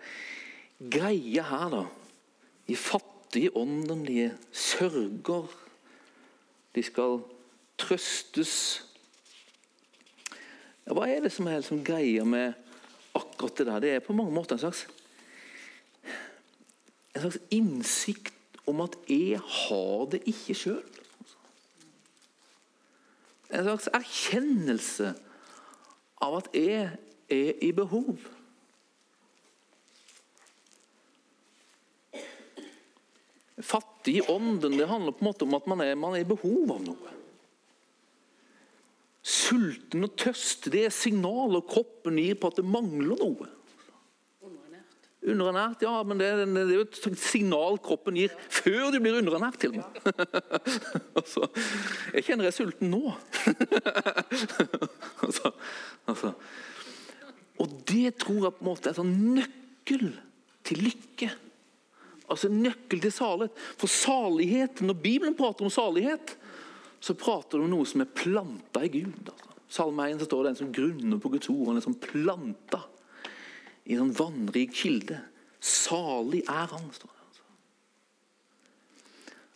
[0.80, 1.88] greia her, da?
[2.70, 2.78] I De
[3.30, 5.48] fattige åndelige, de sørger.
[6.76, 7.20] De skal
[7.78, 8.86] trøstes.
[10.88, 12.54] Ja, hva er det som er liksom greia med
[13.14, 13.80] akkurat det der?
[13.80, 14.88] Det er på mange måter en slags,
[17.16, 18.34] en slags innsikt
[18.66, 20.84] om at jeg har det ikke sjøl.
[23.54, 25.14] En slags erkjennelse
[26.22, 26.90] av at jeg
[27.30, 28.18] er i behov.
[33.66, 36.28] Fattig i ånden det handler på en måte om at man er, man er i
[36.28, 37.16] behov av noe.
[39.20, 43.50] Sulten og tørst det er signaler kroppen gir på at det mangler noe.
[45.20, 45.82] Underernært.
[45.84, 49.60] Ja, men det, det er jo et signal kroppen gir før du blir underernært.
[49.60, 50.00] til og med.
[51.20, 51.50] altså,
[52.16, 53.12] jeg kjenner jeg er sulten nå.
[55.28, 55.52] altså,
[56.08, 56.32] altså.
[57.60, 60.08] Og det tror jeg på en måte er en sånn nøkkel
[60.70, 61.34] til lykke.
[62.30, 63.62] Altså nøkkel til salighet.
[63.80, 66.36] For salighet, når Bibelen prater om salighet,
[67.00, 69.32] så prater det om noe som er planta i Gud.
[69.32, 69.50] Altså.
[69.70, 71.68] Salme 1 så står det en som grunner på Guds ord.
[71.70, 72.82] Han er som planta
[73.86, 75.20] i en sånn vannrik kilde.
[75.62, 77.24] Salig er han, står det.
[77.30, 77.46] Altså.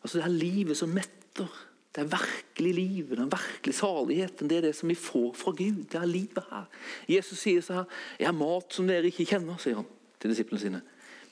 [0.02, 1.62] altså Det er livet som metter.
[1.94, 4.50] Det er virkelig livet, den virkelige saligheten.
[4.50, 5.84] Det er det som vi får fra Gud.
[5.92, 6.66] Det er livet her.
[7.10, 9.90] Jesus sier så her Jeg har mat som dere ikke kjenner, sier han
[10.22, 10.82] til disiplene sine.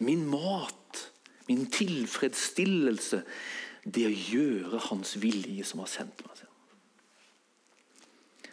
[0.06, 1.06] Min mat,
[1.48, 3.24] min tilfredsstillelse,
[3.86, 6.44] det å gjøre Hans vilje som har sendt meg.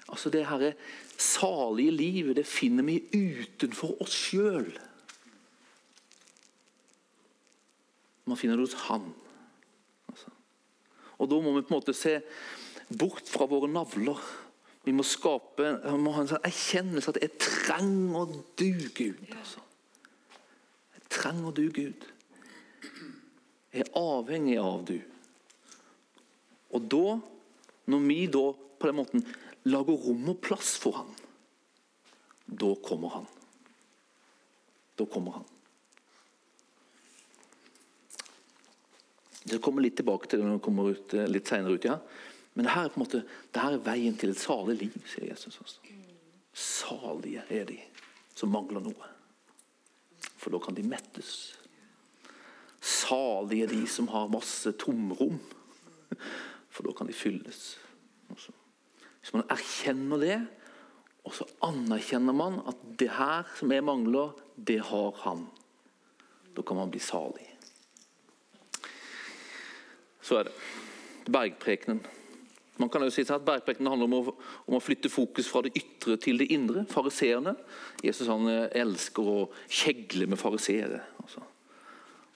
[0.08, 0.72] Altså Det her
[1.18, 4.70] salige livet det finner vi utenfor oss sjøl.
[8.24, 9.12] Man finner det hos Han.
[10.08, 10.32] Altså.
[11.18, 12.20] Og Da må vi på en måte se
[12.88, 14.20] bort fra våre navler.
[14.84, 19.26] Vi må skape, vi må ha en sånn erkjennelse at jeg trenger du, Gud.
[19.36, 19.60] Altså.
[20.94, 22.06] Jeg trenger du, Gud.
[23.72, 24.96] Er avhengig av du.
[26.74, 27.18] Og da,
[27.88, 28.44] når vi da
[28.78, 29.24] på den måten
[29.68, 31.12] lager rom og plass for han,
[32.48, 33.28] da kommer han.
[34.98, 35.46] Da kommer han.
[39.48, 41.84] Det kommer litt tilbake til det når vi kommer ut, eh, litt senere ut.
[41.84, 41.98] ja.
[42.52, 44.94] Men det her er på en måte, det her er veien til et salig liv,
[45.06, 45.60] sier Jesus.
[45.62, 45.78] også.
[46.52, 47.78] Salige er de
[48.34, 49.10] som mangler noe.
[50.38, 51.54] For da kan de mettes.
[52.80, 55.40] Salige de som har masse tomrom.
[56.70, 57.78] For da kan de fylles.
[58.28, 60.38] Hvis man erkjenner det,
[61.26, 65.46] og så anerkjenner man at det her som jeg mangler, det har han.
[66.56, 67.44] Da kan man bli salig.
[70.22, 70.54] Så er det.
[71.28, 72.00] Bergprekenen.
[72.78, 74.34] Man kan jo si at Bergprekenen handler om å,
[74.70, 76.84] om å, flytte fokus fra det ytre til det indre.
[76.88, 77.56] Fariseerne.
[78.06, 81.02] Jesus han eh, elsker å kjegle med fariseere.
[81.24, 81.42] Altså.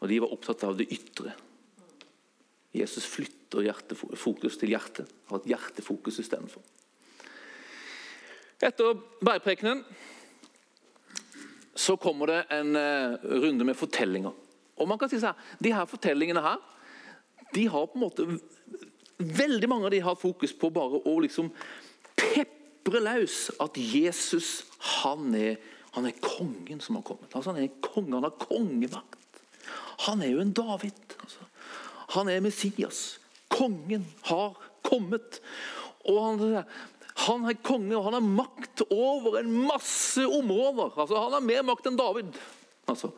[0.02, 1.32] Og De var opptatt av det ytre.
[2.74, 3.68] Jesus flytter
[4.18, 5.10] fokus til hjertet.
[5.28, 6.62] Har et hjertefokus istedenfor.
[8.62, 9.82] Etter bergprekenen
[11.74, 14.34] så kommer det en uh, runde med fortellinger.
[14.76, 16.58] Og man kan si sånn, De her fortellingene her,
[17.52, 18.26] de har på en måte
[19.22, 21.52] Veldig mange av de har fokus på bare å liksom
[22.18, 24.64] pepre løs at Jesus
[24.98, 25.60] han er,
[25.94, 27.28] han er kongen som har kommet.
[27.30, 29.31] Altså, han er kongen, han har kongemakt.
[30.06, 31.16] Han er jo en David.
[31.20, 31.46] Altså.
[32.16, 33.02] Han er Messias.
[33.52, 35.40] Kongen har kommet.
[36.08, 36.64] Og han,
[37.26, 40.96] han er konge, og han har makt over en masse områder.
[40.96, 42.34] Altså, han har mer makt enn David.
[42.90, 43.12] Altså,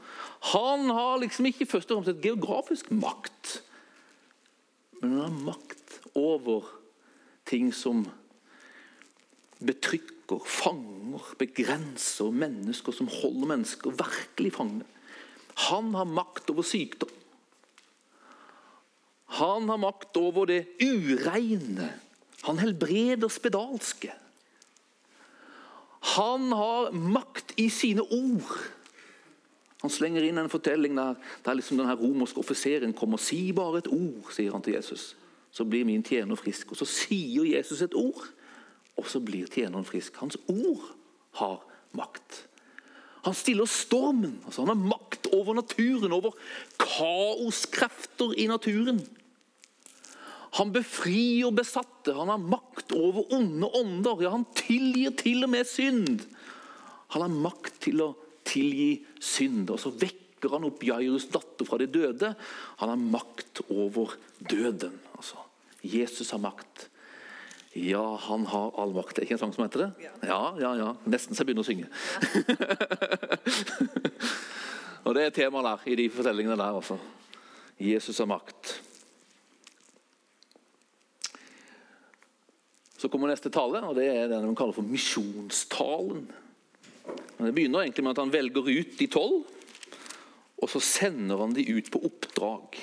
[0.53, 3.63] han har liksom ikke først og fremst et geografisk makt,
[5.01, 6.69] men han har makt over
[7.49, 8.05] ting som
[9.65, 14.94] betrykker, fanger, begrenser mennesker, som holder mennesker virkelig fanget.
[15.69, 17.13] Han har makt over sykdom.
[19.39, 21.91] Han har makt over det ureine.
[22.45, 24.13] Han helbreder spedalske.
[26.15, 28.55] Han har makt i sine ord.
[29.83, 33.19] Han slenger inn en fortelling der, der liksom denne romerske offiseren kommer.
[33.19, 35.15] og sier bare et ord, sier han til Jesus
[35.55, 36.73] så blir min tjener frisk.
[36.73, 38.27] Og Så sier Jesus et ord,
[38.97, 40.17] og så blir tjeneren frisk.
[40.17, 40.83] Hans ord
[41.39, 41.63] har
[41.93, 42.49] makt.
[43.25, 44.39] Han stiller stormen.
[44.45, 46.35] altså Han har makt over naturen, over
[46.81, 49.01] kaoskrefter i naturen.
[50.55, 54.23] Han befrir besatte, han har makt over onde ånder.
[54.23, 56.23] Ja, han tilgir til og med synd.
[57.15, 58.13] Han har makt til å
[58.47, 59.73] tilgi synd.
[59.75, 62.35] Og så vekker han opp Jairus' datter fra de døde.
[62.83, 64.95] Han har makt over døden.
[65.17, 65.43] altså.
[65.83, 66.89] Jesus har makt.
[67.75, 69.19] Ja, han har all makt.
[69.19, 69.91] Er ikke en sang som heter det?
[70.23, 70.93] Ja, ja, ja.
[71.11, 71.89] Nesten så jeg begynner å synge.
[75.05, 76.75] og Det er temaet der, i de fortellingene der.
[76.79, 76.97] altså.
[77.83, 78.63] Jesus har makt.
[82.95, 86.31] Så kommer neste tale, og det er den de kaller for misjonstalen.
[87.11, 89.43] Men Det begynner egentlig med at han velger ut de tolv,
[90.63, 92.79] og så sender han de ut på oppdrag.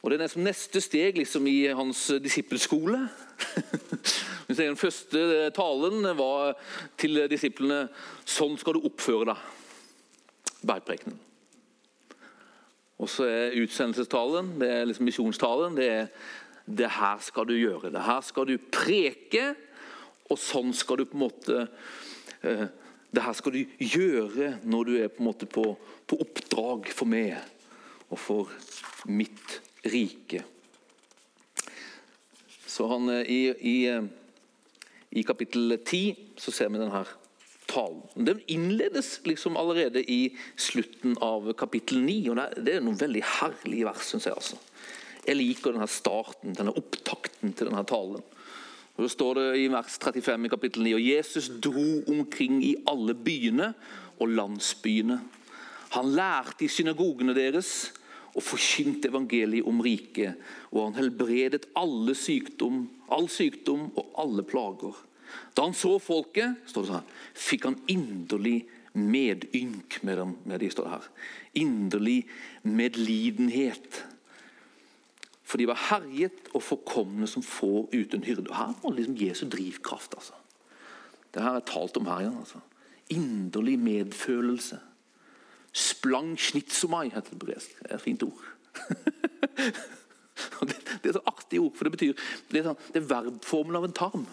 [0.00, 3.27] Og Det er nesten neste steg liksom, i hans disippelskole.
[4.58, 6.56] Den første talen var
[6.98, 7.88] til disiplene
[8.24, 9.46] 'Sånn skal du oppføre deg'.
[10.66, 11.18] Bergprekenen.
[12.98, 16.06] Og så er utsendelsestalen, det er liksom misjonstalen, det er
[16.68, 17.92] det her skal du gjøre.
[17.94, 19.54] Det her skal du preke,
[20.28, 21.62] og sånn skal du på en måte
[22.42, 22.66] eh,
[23.08, 25.62] Det her skal du gjøre når du er på en måte på,
[26.04, 27.38] på oppdrag for meg
[28.10, 28.50] og for
[29.08, 29.54] mitt
[29.88, 30.42] rike.
[32.78, 34.04] Så han eh, i, i, eh,
[35.10, 37.02] i kapittel 10 så ser vi denne
[37.66, 38.04] talen.
[38.14, 42.20] Den innledes liksom allerede i slutten av kapittel 9.
[42.30, 44.38] og Det er noen veldig herlige vers, syns jeg.
[44.38, 44.60] altså.
[45.26, 48.22] Jeg liker denne starten, denne opptakten til denne talen.
[48.94, 50.94] Og Så står det i vers 35 i kapittel 9.
[50.94, 53.72] Og Jesus dro omkring i alle byene
[54.18, 55.18] og landsbyene.
[55.98, 57.90] Han lærte i synagogene deres
[58.38, 60.38] og forkynte evangeliet om riket.
[60.70, 64.96] Og han helbredet alle sykdom, all sykdom og alle plager.
[65.56, 68.60] Da han så folket, står det her, fikk han inderlig
[68.98, 70.36] medynk med dem.
[70.48, 71.10] Med de står det her.
[71.64, 72.18] Inderlig
[72.62, 74.04] medlidenhet.
[75.48, 78.50] For de var herjet og forkomne som får uten hyrde.
[78.50, 80.14] Og Her var liksom Jesu drivkraft.
[80.14, 80.36] altså.
[81.34, 82.38] Det her er talt om her igjen.
[82.38, 82.60] altså.
[83.10, 84.80] Inderlig medfølelse.
[85.78, 87.78] Splang snitsomai heter det på gresk.
[87.78, 88.44] Det er et fint ord.
[90.68, 93.96] det, det er så artig ord, for det betyr det er, sånn, det av en
[93.96, 94.26] tarm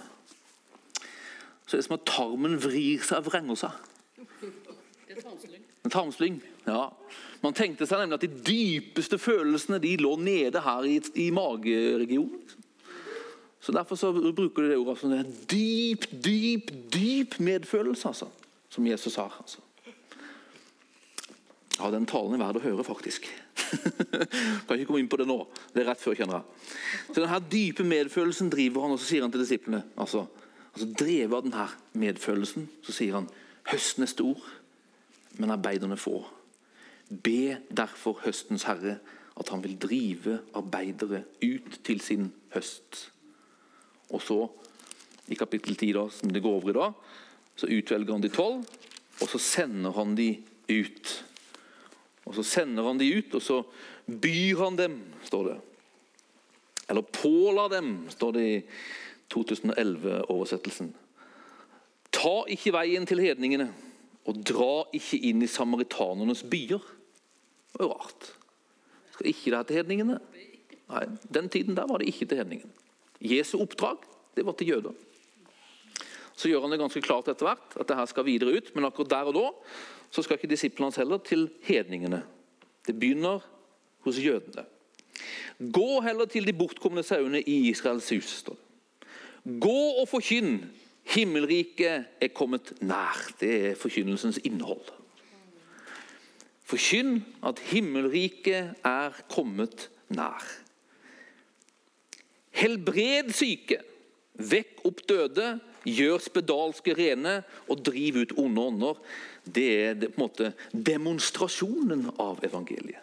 [1.65, 3.77] så det er som at tarmen vrir seg og vrenger seg.
[4.19, 5.63] Det er tarmslyng.
[5.85, 6.35] En tarmslyng,
[6.67, 6.83] ja.
[7.41, 12.37] Man tenkte seg nemlig at de dypeste følelsene de lå nede her i, i mageregionen.
[12.43, 12.61] Liksom.
[13.65, 18.29] Så Derfor så bruker de det ordet som altså, dyp, dyp, dyp medfølelse, altså,
[18.69, 19.33] som Jesus har.
[19.41, 19.64] Altså.
[21.75, 23.27] Ja, Den talen er verd å høre, faktisk.
[24.67, 25.41] kan ikke komme inn på det nå.
[25.73, 26.69] Det er rett før, kjenner jeg.
[27.09, 30.25] Så denne dype medfølelsen driver han, og så sier han til disiplene altså,
[30.71, 31.67] altså Drevet av denne
[31.99, 33.27] medfølelsen så sier han
[33.71, 34.47] høsten er stor,
[35.41, 36.21] men arbeiderne få.
[37.09, 38.99] Be derfor høstens herre
[39.35, 43.09] at han vil drive arbeidere ut til sin høst.
[44.15, 44.39] Og så,
[45.27, 46.99] i kapittel 10, da, som det går over i dag,
[47.55, 48.63] så utvelger han de tolv,
[49.21, 50.29] og så sender han de
[50.69, 51.15] ut.
[52.25, 53.61] Og Så sender han de ut, og så
[54.05, 55.57] byr han dem, står det.
[56.89, 58.61] Eller påla dem, står det i
[59.33, 60.93] 2011-oversettelsen.
[62.13, 63.69] Ta ikke veien til hedningene,
[64.25, 66.81] og dra ikke inn i samaritanernes byer.
[67.75, 68.31] Det var rart.
[69.13, 70.19] Skal ikke det til hedningene?
[70.89, 72.71] Nei, Den tiden der var det ikke til hedningen.
[73.21, 74.01] Jesu oppdrag
[74.35, 74.95] det var til jøder.
[76.35, 78.87] Så gjør han det ganske klart etter hvert at det her skal videre ut, men
[78.87, 79.45] akkurat der og da
[80.11, 82.21] så skal ikke disiplene hans heller til hedningene.
[82.87, 83.43] Det begynner
[84.05, 84.65] hos jødene.
[85.71, 88.29] Gå heller til de bortkomne sauene i Israels hus.
[88.43, 89.59] står det.
[89.61, 90.65] Gå og forkynn.
[91.05, 93.19] Himmelriket er kommet nær.
[93.39, 94.87] Det er forkynnelsens innhold.
[96.65, 100.41] Forkynn at himmelriket er kommet nær.
[102.55, 103.77] Helbred syke,
[104.37, 109.01] vekk opp døde, gjør spedalske rene og driv ut onde ånder.
[109.45, 113.01] Det er på en måte demonstrasjonen av evangeliet.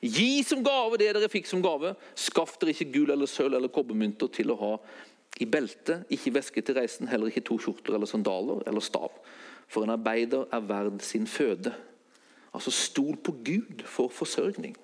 [0.00, 1.92] Gi som gave det dere fikk som gave.
[2.16, 4.72] Skaff dere ikke gull eller sølv eller kobbermynter til å ha
[5.40, 9.12] i beltet, ikke væske til reisen, heller ikke to skjorter eller sandaler eller stav.
[9.70, 11.72] For en arbeider er verd sin føde.
[12.50, 14.74] Altså stol på Gud for forsørgning.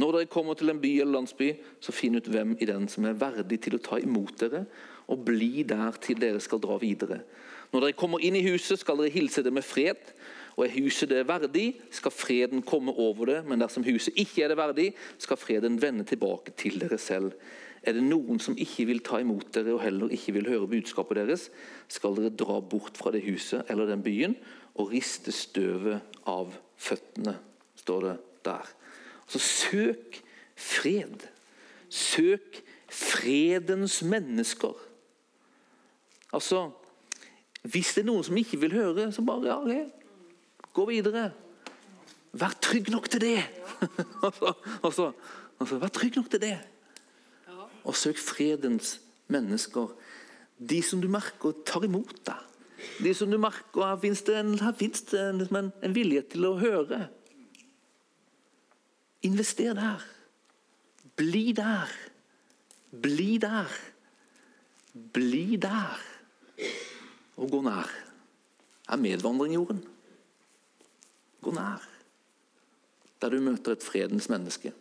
[0.00, 1.50] Når dere kommer til en by eller landsby,
[1.80, 4.64] så finn ut hvem i den som er verdig til å ta imot dere,
[5.12, 7.20] og bli der til dere skal dra videre.
[7.72, 10.14] Når dere kommer inn i huset, skal dere hilse det med fred.
[10.52, 13.38] Og er huset det verdig, skal freden komme over det.
[13.48, 14.88] Men dersom huset ikke er det verdig,
[15.20, 17.32] skal freden vende tilbake til dere selv.
[17.82, 21.18] Er det noen som ikke vil ta imot dere og heller ikke vil høre budskapet
[21.18, 21.48] deres,
[21.90, 24.36] skal dere dra bort fra det huset eller den byen
[24.78, 27.34] og riste støvet av føttene,
[27.82, 28.14] står det
[28.46, 28.70] der.
[29.26, 30.22] Så søk
[30.56, 31.26] fred.
[31.88, 34.76] Søk fredens mennesker.
[36.32, 36.70] Altså,
[37.62, 39.84] Hvis det er noen som ikke vil høre, så bare ja.
[40.74, 41.28] Gå videre.
[42.32, 43.38] Vær trygg nok til det.
[44.26, 45.12] altså, altså,
[45.60, 46.56] altså, vær trygg nok til det.
[47.84, 49.92] Og søk fredens mennesker.
[50.58, 52.48] De som du merker tar imot deg.
[52.98, 56.56] De som du merker Her fins det, en, her liksom en, en vilje til å
[56.58, 57.04] høre.
[59.22, 60.02] Invester der.
[61.16, 61.88] Bli der.
[62.90, 63.70] Bli der.
[65.12, 66.00] Bli der.
[67.36, 67.90] Og gå nær.
[68.88, 69.84] Er medvandring i jorden.
[71.42, 71.84] Gå nær.
[73.22, 74.72] Der du møter et fredens menneske.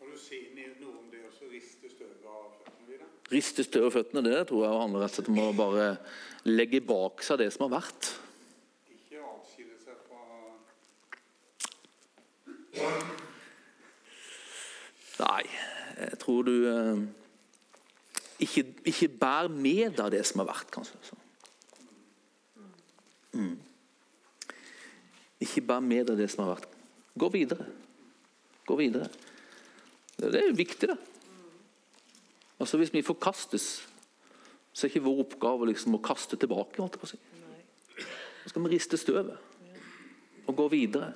[0.00, 3.08] Har du sett noe om det å riste støvet av føttene dine?
[3.32, 5.88] Riste støv av føttene, det tror jeg handler rett og slett om å bare
[6.44, 8.12] legge bak seg det som har vært.
[15.20, 15.44] Nei,
[15.98, 17.04] jeg tror du eh,
[18.42, 21.20] ikke, ikke bær med deg det som har vært, kanskje.
[23.34, 23.56] Mm.
[25.44, 26.68] Ikke bær med deg det som har vært.
[27.18, 27.66] Gå videre.
[28.66, 29.08] Gå videre.
[30.16, 30.98] Det det er jo viktig, det.
[32.58, 33.88] Altså Hvis vi forkastes,
[34.72, 36.82] så er ikke vår oppgave liksom å kaste tilbake.
[36.82, 37.18] jeg.
[38.42, 39.38] Så skal vi riste støvet
[40.46, 41.12] og gå videre.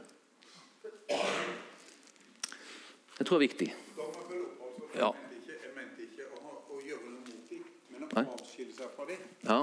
[3.18, 3.74] Jeg tror det er viktig.
[3.96, 5.12] Da må jeg følge opp, altså, for Ja.
[5.48, 8.24] jeg mente ikke, å, ha, å gjøre noe mot dem, men å Nei.
[8.34, 9.26] avskille seg fra dem.
[9.46, 9.60] Ja,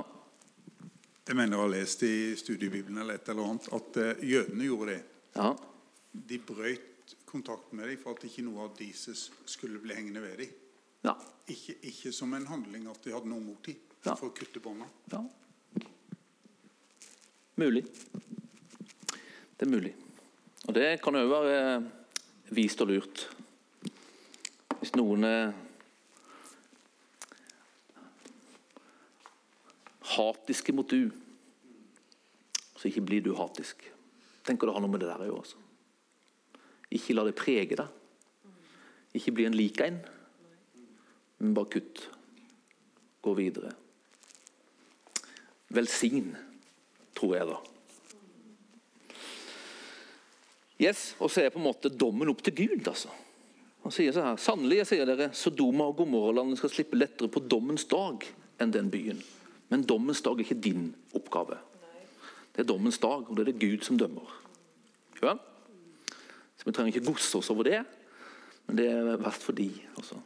[1.28, 4.92] Jeg mener å ha lest i studiebibelen eller et eller annet at eh, jødene gjorde
[4.94, 5.04] det.
[5.36, 5.56] ja,
[6.14, 10.38] De brøt kontakt med dem for at ikke noe av deres skulle bli hengende ved
[10.44, 10.54] dem.
[11.04, 11.16] ja.
[11.48, 13.76] Ikke, ikke som en handling at de hadde noe mot dem,
[14.06, 14.16] Ja.
[14.16, 14.86] for å kutte bånda.
[15.12, 15.24] ja.
[17.58, 17.86] Mulig.
[19.58, 19.94] Det er mulig.
[20.68, 21.86] Og det kan jo være eh,
[22.58, 23.28] vist og lurt.
[24.86, 25.48] Hvis noen er
[30.12, 31.08] hatiske mot du,
[32.78, 33.82] så ikke blir du hatisk.
[34.46, 35.42] Tenker det har noe med det der å gjøre.
[35.42, 35.64] Altså.
[36.94, 37.98] Ikke la det prege deg.
[39.18, 39.98] Ikke bli en lik en,
[41.42, 42.06] men bare kutt.
[43.26, 43.74] Gå videre.
[45.74, 46.36] Velsign,
[47.18, 47.62] tror jeg, da.
[50.78, 52.84] Yes, Og så er på en måte dommen opp til Gud.
[52.86, 53.25] altså.
[53.86, 57.44] Han sier så her, Sannelig, jeg sier dere, Sodoma og Gomorralandet skal slippe lettere på
[57.46, 58.24] dommens dag
[58.58, 59.20] enn den byen.
[59.70, 61.60] Men dommens dag er ikke din oppgave.
[62.56, 64.32] Det er dommens dag, og det er det Gud som dømmer.
[65.22, 65.36] Ja?
[66.58, 67.84] Så Vi trenger ikke gosse oss over det,
[68.66, 69.70] men det er verst for de.
[70.02, 70.18] også.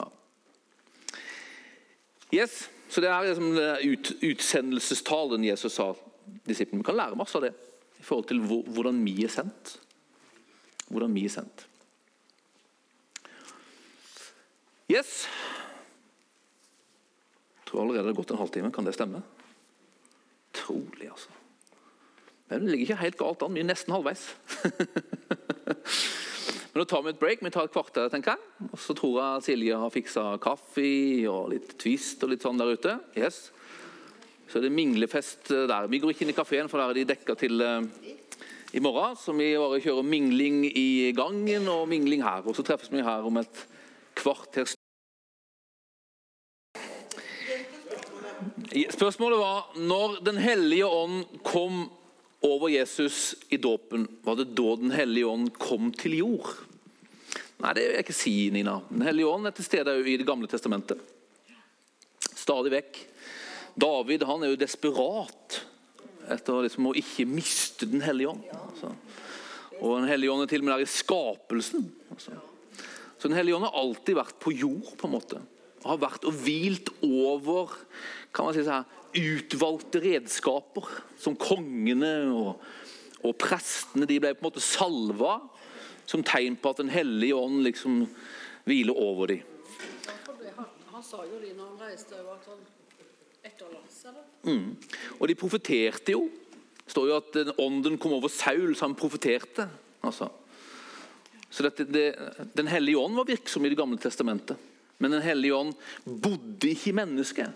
[0.00, 0.08] Ja.
[2.34, 3.54] Yes, så Det er liksom
[3.92, 5.92] ut, utsendelsestalen Jesus sa
[6.48, 6.82] disiplene.
[6.82, 7.54] Vi kan lære masse av det
[8.00, 9.78] i forhold til hvordan vi er sendt.
[10.90, 11.68] Hvordan vi er sendt.
[14.90, 15.26] Yes.
[17.56, 18.72] Jeg tror allerede det har gått en halvtime.
[18.72, 19.22] Kan det stemme?
[20.54, 21.32] Trolig, altså.
[22.46, 23.56] Men det ligger ikke helt galt an.
[23.56, 24.28] Vi er nesten halvveis.
[26.70, 27.42] Men nå tar vi et break.
[27.42, 28.70] Vi tar et kvarter, tenker jeg.
[28.70, 30.90] Og så tror jeg Silje har fiksa kaffe
[31.32, 32.92] og litt twist og litt sånn der ute.
[33.18, 33.48] Yes.
[34.46, 35.90] Så er det minglefest der.
[35.90, 37.82] Vi går ikke inn i kafeen, for der er de dekka til uh,
[38.70, 39.18] i morgen.
[39.18, 42.46] Så vi bare kjører mingling i gangen og mingling her.
[42.46, 43.66] Og så treffes vi her om et
[44.16, 44.75] kvarters
[48.84, 51.86] Spørsmålet var når Den hellige ånd kom
[52.44, 56.50] over Jesus i dåpen, var det da Den hellige ånd kom til jord?
[57.56, 58.80] Nei, det vil jeg ikke si, Nina.
[58.90, 61.00] Den hellige ånd er til stede i Det gamle testamentet.
[62.36, 63.00] Stadig vekk.
[63.76, 65.62] David han er jo desperat
[66.32, 68.44] etter liksom å ikke miste Den hellige ånd.
[68.52, 68.92] Altså.
[69.80, 71.88] Og Den hellige ånd er til og med der i skapelsen.
[72.12, 72.36] Altså.
[73.16, 75.40] Så Den hellige ånd har alltid vært på jord, på en måte.
[75.86, 77.74] Har vært og hvilt over
[78.34, 80.88] kan man si sånn, utvalgte redskaper.
[81.20, 82.64] Som kongene og,
[83.24, 84.08] og prestene.
[84.08, 85.38] De ble på en måte salva
[86.06, 88.04] som tegn på at Den hellige ånd liksom
[88.66, 89.52] hviler over dem.
[90.56, 92.64] Han, han sa jo det når han reiste òg, at han
[93.46, 94.24] etterlatt seg det.
[94.46, 94.68] Mm.
[95.18, 96.26] Og de profeterte jo.
[96.86, 99.66] Det står jo at ånden kom over Saul, så han profeterte.
[100.06, 100.30] Altså.
[101.50, 102.06] Så dette, det,
[102.54, 104.58] Den hellige ånd var virksom i Det gamle testamentet.
[104.98, 105.74] Men Den hellige ånd
[106.04, 107.50] bodde ikke i mennesket.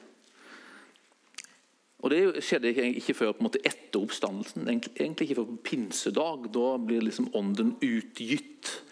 [2.01, 4.69] Og Det skjedde ikke, før på en måte etter oppstandelsen.
[4.69, 6.49] Egentlig ikke før på pinsedag.
[6.53, 8.83] Da blir liksom ånden utgitt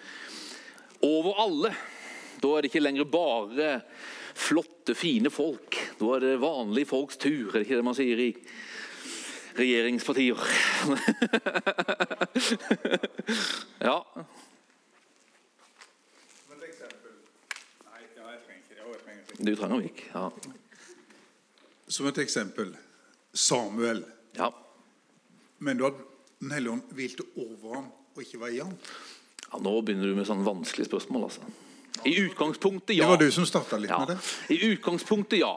[1.02, 1.72] over alle.
[2.42, 3.80] Da er det ikke lenger bare
[4.38, 5.76] flotte, fine folk.
[6.00, 8.36] Da er det vanlige folks tur, er det ikke det man sier i
[9.58, 10.38] regjeringspartier?
[13.88, 13.98] ja.
[16.44, 17.12] Som et eksempel
[17.88, 18.82] Nei, ja, jeg trenger ikke det.
[18.84, 19.27] Jo, jeg trenger ikke.
[19.38, 20.08] Du trenger ikke.
[20.14, 20.30] Ja.
[21.88, 22.74] Som et eksempel
[23.32, 24.04] Samuel.
[24.36, 24.52] ja.
[25.58, 26.04] Men du hadde
[26.38, 28.74] Den hellige ånd hvilte over ham og ikke var i ham.
[29.48, 31.24] Ja, nå begynner du med sånne vanskelige spørsmål.
[31.26, 31.40] altså.
[32.06, 33.02] I utgangspunktet, ja.
[33.02, 33.98] Det var du som starta litt ja.
[33.98, 34.18] med det.
[34.54, 35.56] I utgangspunktet, ja.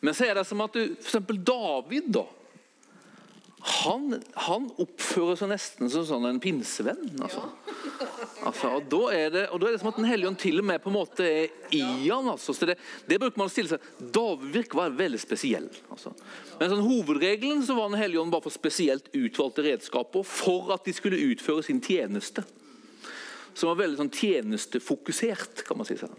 [0.00, 2.24] Men så er det som at du, for eksempel David, da.
[3.60, 4.14] Han,
[4.46, 7.10] han oppfører seg nesten som sånn en pinsevenn.
[7.20, 7.42] altså.
[8.40, 10.62] Altså, og, da er det, og da er det som at Den hellige ånd til
[10.62, 12.30] og med på en måte er i han.
[12.32, 12.54] altså.
[12.56, 13.90] Så det, det bruker man å stille seg.
[14.00, 15.68] David virker å være veldig spesiell.
[15.92, 16.14] altså.
[16.56, 20.88] Men sånn hovedregelen så var Den hellige ånd bare for spesielt utvalgte redskaper for at
[20.88, 22.46] de skulle utføre sin tjeneste.
[23.52, 25.98] Som var veldig sånn tjenestefokusert, kan man si.
[26.00, 26.16] sånn.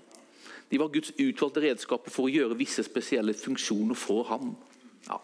[0.69, 4.53] De var Guds utvalgte redskaper for å gjøre visse spesielle funksjoner for ham.
[5.09, 5.17] Ja.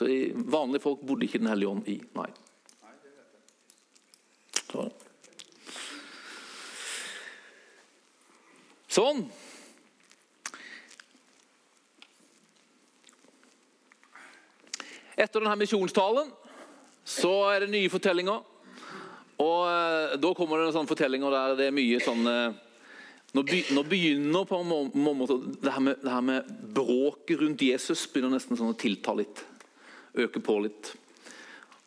[0.00, 0.06] Så
[0.48, 1.98] vanlige folk bodde ikke Den hellige ånd i.
[2.16, 2.30] Nei.
[4.70, 4.86] Så.
[8.90, 9.26] Sånn.
[15.20, 16.30] Etter denne misjonstalen
[17.04, 18.40] så er det nye fortellinger.
[19.40, 22.58] Og eh, Da kommer det sånne fortellinger der det er mye sånn eh,
[23.30, 23.44] Nå,
[23.86, 28.58] begynner på en må- må- måte det her, med, med bråket rundt Jesus begynner nesten
[28.58, 29.44] sånn å tilta litt.
[30.14, 30.94] Øke på litt.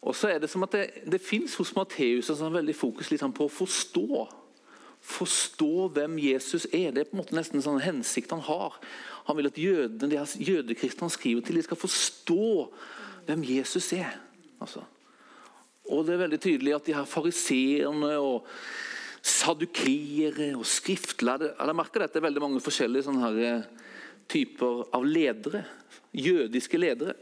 [0.04, 3.36] Og så er Det som at det, det fins hos Matteus sånn veldig fokus sånn
[3.36, 4.24] på å forstå.
[5.04, 6.92] Forstå hvem Jesus er.
[6.92, 8.80] Det er på en måte nesten en sånn hensikt han har.
[9.28, 12.48] Han vil at jødene, de her jødekristne han skriver til, de skal forstå
[13.28, 14.18] hvem Jesus er.
[14.64, 14.84] Altså.
[15.92, 18.48] Og det er veldig tydelig at de her fariseerne og
[19.24, 23.68] sadukeere og skriftlærde Jeg merker dette er veldig mange forskjellige sånne her eh,
[24.32, 25.64] typer av ledere.
[26.12, 27.16] Jødiske ledere.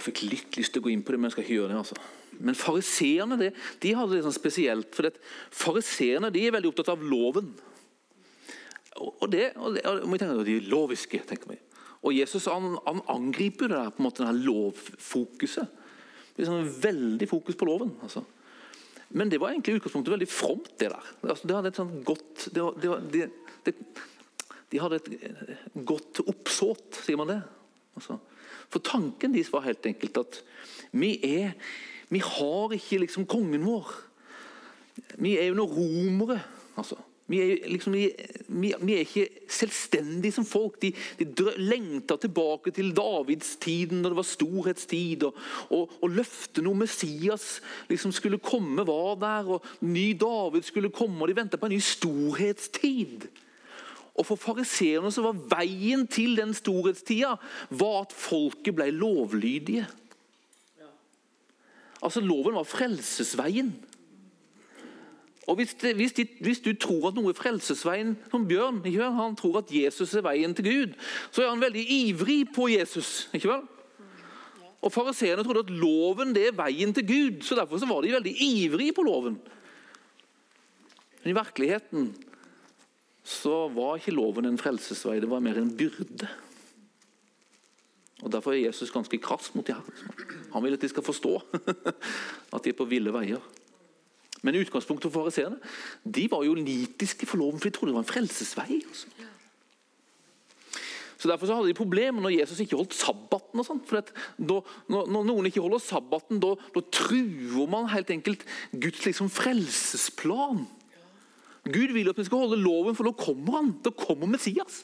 [0.00, 1.74] Og fikk litt lyst til å gå inn på det, men jeg skal ikke gjøre
[1.74, 1.80] det.
[1.82, 1.96] altså.
[2.40, 3.50] Men fariseerne de,
[3.82, 4.94] de hadde det sånn spesielt.
[4.96, 5.10] for
[5.52, 7.50] Fariseerne de er veldig opptatt av loven.
[8.96, 11.58] Og det, og det og tenker, De er loviske, tenker vi.
[12.00, 15.76] Og Jesus han, han angriper det der, på en måte, det her lovfokuset.
[16.32, 17.92] Det er sånn veldig fokus på loven.
[18.00, 18.24] altså.
[19.10, 21.12] Men det var egentlig utgangspunktet veldig fromt, det der.
[21.26, 23.06] Altså, det hadde et sånn godt det var, det var,
[23.66, 23.74] det,
[24.70, 25.08] De hadde et
[25.84, 27.40] godt oppsåt, sier man det?
[27.98, 28.20] Altså.
[28.70, 30.42] For tanken deres var helt enkelt at
[30.92, 31.54] vi er
[32.10, 33.86] Vi har ikke liksom kongen vår.
[35.22, 36.40] Vi er jo noen romere.
[36.74, 36.96] altså.
[37.30, 40.80] Vi er, liksom, vi, vi, er ikke selvstendige som folk.
[40.82, 40.90] De,
[41.20, 45.22] de lengta tilbake til Davidstiden, da det var storhetstid.
[45.28, 45.38] Og,
[45.70, 49.52] og, og løftene om Messias liksom skulle komme, var der.
[49.54, 53.30] og Ny David skulle komme, og de venta på en ny storhetstid.
[54.20, 57.36] Og For fariseerne så var veien til den storhetstida
[57.80, 59.86] var at folket ble lovlydige.
[62.00, 63.72] Altså Loven var frelsesveien.
[65.48, 69.00] Og hvis, det, hvis, de, hvis, du tror at noe er frelsesveien Som Bjørn vel?
[69.16, 70.92] han tror at Jesus er veien til Gud,
[71.32, 73.28] så er han veldig ivrig på Jesus.
[73.34, 73.64] ikke vel?
[74.80, 78.14] Og Fariseerne trodde at loven det er veien til Gud, så derfor så var de
[78.14, 79.40] veldig ivrige på loven.
[81.22, 82.14] Men i virkeligheten
[83.24, 86.28] så var ikke loven en frelsesvei, det var mer en byrde.
[88.20, 90.04] Og Derfor er Jesus ganske krass mot de her.
[90.52, 91.38] Han vil at de skal forstå
[92.54, 93.40] at de er på ville veier.
[94.42, 95.60] Men utgangspunktet for fariseerne
[96.04, 98.80] de var jo nitiske for loven, for de trodde det var en frelsesvei.
[98.80, 99.28] Altså.
[101.20, 103.60] Så Derfor så hadde de problemer når Jesus ikke holdt sabbaten.
[103.60, 108.46] og sånt, for da, når noen ikke holder sabbaten, da, da truer man helt enkelt
[108.72, 110.64] Guds liksom frelsesplan.
[111.64, 113.74] Gud vil at vi skal holde loven, for nå kommer han.
[113.84, 114.80] Da kommer Messias.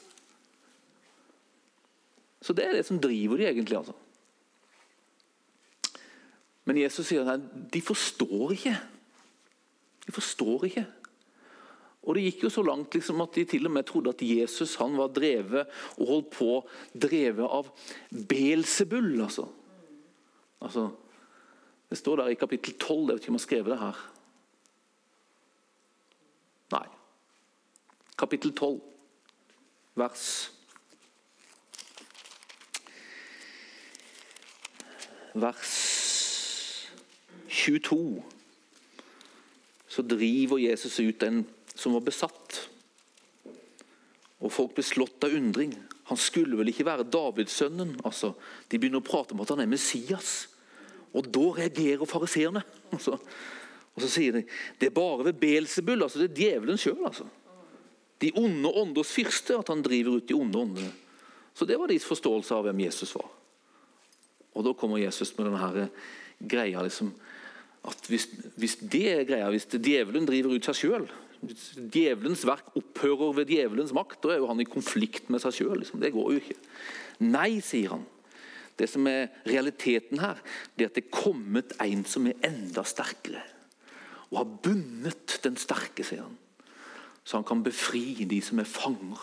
[2.41, 3.79] Så det er det som driver de egentlig.
[3.79, 3.95] altså.
[6.67, 8.75] Men Jesus sier at de forstår ikke.
[10.05, 10.85] De forstår ikke.
[12.07, 14.77] Og Det gikk jo så langt liksom, at de til og med trodde at Jesus
[14.79, 15.65] han var drevet
[15.97, 16.51] og holdt på
[16.95, 17.67] drevet av
[18.11, 19.17] Belsebull.
[19.25, 19.47] Altså.
[20.61, 20.85] altså,
[21.89, 22.99] det står der i kapittel 12.
[22.99, 24.05] Jeg vet ikke om jeg har skrevet det her.
[26.77, 26.87] Nei.
[28.17, 28.79] Kapittel 12,
[29.97, 30.51] vers
[35.37, 35.73] Vers
[37.47, 38.23] 22
[39.87, 41.43] så driver Jesus ut en
[41.75, 42.57] som var besatt.
[44.41, 45.75] Og folk ble slått av undring.
[46.09, 47.95] Han skulle vel ikke være Davidsønnen?
[48.05, 48.33] Altså,
[48.69, 50.47] de begynner å prate om at han er Messias.
[51.17, 52.65] Og da reagerer fariseerne.
[52.87, 53.17] Altså,
[53.97, 54.43] og så sier de
[54.79, 57.01] det er bare ved Belsebul, altså det er djevelen sjøl.
[57.09, 57.25] Altså.
[58.21, 60.93] De onde ånders fyrste, at han driver ut de onde åndene.
[61.57, 63.29] Så det var deres forståelse av hvem Jesus var.
[64.57, 65.87] Og da kommer Jesus med denne
[66.37, 67.11] greia liksom,
[67.87, 71.07] at hvis, hvis det er greia, hvis djevelen driver ut seg sjøl
[71.37, 74.23] Djevelens verk opphører ved djevelens makt.
[74.23, 75.75] Da er jo han i konflikt med seg sjøl.
[75.83, 76.01] Liksom.
[76.01, 76.55] Det går jo ikke.
[77.29, 78.07] Nei, sier han.
[78.77, 80.41] Det som er realiteten her,
[80.73, 83.43] det er at det er kommet en som er enda sterkere.
[84.31, 86.35] Og har bundet den sterke, sier han.
[87.27, 89.19] Så han kan befri de som er fanger.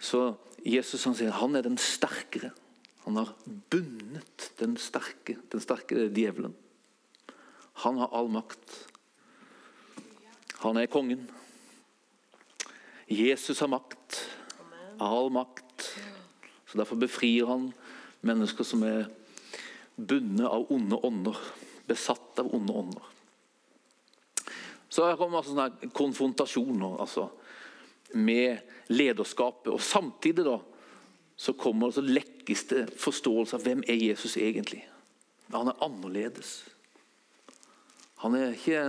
[0.00, 0.22] Så
[0.64, 2.54] Jesus han sier han er den sterkere.
[3.04, 5.36] Han har bundet den sterke.
[5.52, 6.54] Den sterke er djevelen.
[7.84, 8.78] Han har all makt.
[10.62, 11.28] Han er kongen.
[13.10, 14.22] Jesus har makt.
[15.02, 15.88] All makt.
[16.64, 17.72] Så Derfor befrir han
[18.24, 19.10] mennesker som er
[20.00, 21.36] bundet av onde ånder.
[21.90, 23.11] Besatt av onde ånder.
[24.92, 27.30] Så her kommer altså sånne konfrontasjoner altså,
[28.12, 28.60] med
[28.92, 29.70] lederskapet.
[29.72, 30.58] Og Samtidig da,
[31.36, 34.82] så kommer det så lekkes det forståelse av hvem er Jesus egentlig.
[35.52, 36.50] Han er annerledes.
[38.20, 38.82] Han er ikke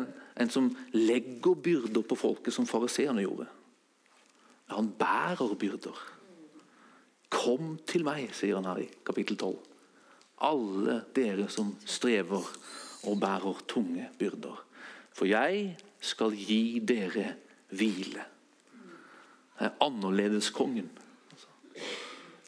[0.44, 3.48] en som legger byrder på folket, som fariseerne gjorde.
[4.76, 6.04] Han bærer byrder.
[7.34, 9.56] Kom til meg, sier han her i kapittel 12.
[10.44, 12.44] Alle dere som strever
[13.08, 14.60] og bærer tunge byrder.
[15.14, 17.34] For jeg skal gi dere
[17.74, 18.26] hvile.
[19.58, 20.90] Det er annerledeskongen.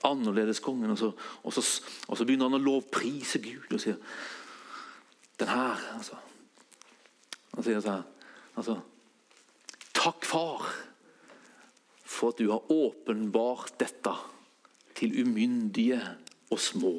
[0.06, 0.92] Annerledeskongen.
[0.92, 1.12] Og så,
[1.44, 1.64] og, så,
[2.08, 4.02] og så begynner han å lovprise Gud og sier
[5.40, 6.20] Den her, altså.
[7.56, 8.04] Han sier sånn
[8.56, 8.78] altså,
[9.96, 10.68] Takk, far,
[12.04, 14.12] for at du har åpenbart dette
[14.96, 15.98] til umyndige
[16.54, 16.94] og små.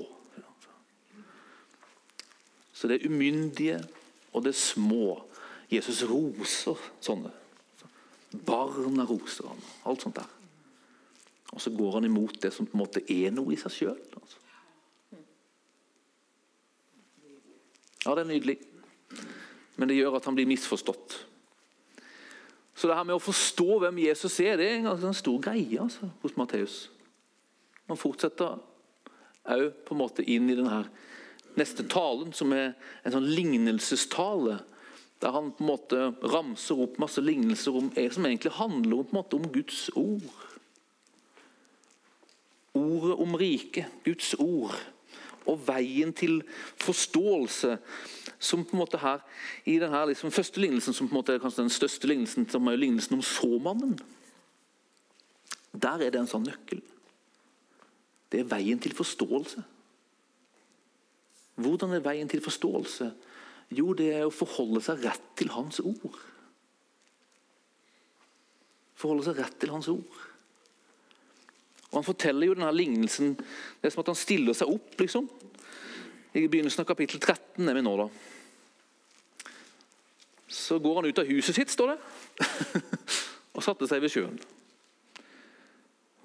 [2.77, 3.79] Så det er umyndige
[4.33, 5.23] og det er små.
[5.71, 7.33] Jesus roser sånne.
[8.47, 9.62] Barna roser han.
[9.89, 10.33] Alt sånt der.
[11.55, 14.03] Og så går han imot det som på en måte er noe i seg sjøl.
[14.19, 14.43] Altså.
[18.07, 18.59] Ja, det er nydelig.
[19.77, 21.17] Men det gjør at han blir misforstått.
[22.77, 25.81] Så det her med å forstå hvem Jesus er, det er en ganske stor greie
[25.81, 26.77] altså, hos Matteus.
[27.89, 28.59] Han fortsetter
[29.47, 30.83] òg inn i denne
[31.57, 34.59] neste talen, som er en sånn lignelsestale.
[35.23, 39.39] Der han på en måte ramser opp masse lignelser om, som egentlig handler om, måte
[39.39, 40.27] om Guds ord.
[42.77, 44.77] Ordet om riket, Guds ord.
[45.47, 46.43] Og veien til
[46.83, 47.79] forståelse,
[48.39, 49.23] som på en måte her
[49.64, 52.69] i denne liksom, første lignelsen, som på en måte er kanskje den største lignelsen, som
[52.69, 53.97] er lignelsen om såmannen.
[55.73, 56.83] Der er det en sånn nøkkel.
[58.33, 59.62] Det er veien til forståelse.
[61.57, 63.11] Hvordan er veien til forståelse?
[63.75, 66.21] Jo, det er å forholde seg rett til Hans ord.
[68.97, 70.23] Forholde seg rett til Hans ord.
[71.91, 74.95] Og Han forteller jo denne lignelsen Det er som at han stiller seg opp.
[75.01, 75.29] liksom.
[76.35, 78.09] I begynnelsen av kapittel 13 er vi nå, da.
[80.47, 81.99] Så går han ut av huset sitt, står det,
[83.57, 84.37] og satte seg ved sjøen.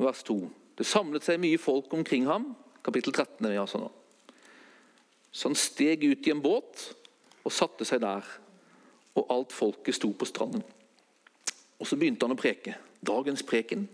[0.01, 0.35] Vers 2.
[0.77, 2.51] Det samlet seg mye folk omkring ham.
[2.83, 3.89] Kapittel 13 er vi altså nå.
[5.31, 6.89] Så han steg ut i en båt
[7.43, 8.27] og satte seg der.
[9.17, 10.63] Og alt folket sto på stranden.
[11.81, 12.75] Og Så begynte han å preke.
[13.01, 13.87] Dagens preken.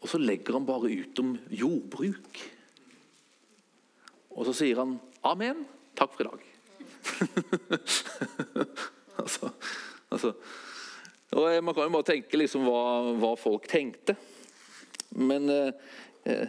[0.00, 2.42] Og så legger han bare ut om jordbruk.
[4.36, 5.66] Og så sier han 'Amen.
[5.96, 6.44] Takk for i dag'.
[9.18, 9.50] altså,
[10.10, 10.32] altså,
[11.32, 14.16] og Man kan jo bare tenke liksom hva, hva folk tenkte.
[15.10, 15.72] Men eh,
[16.24, 16.48] eh,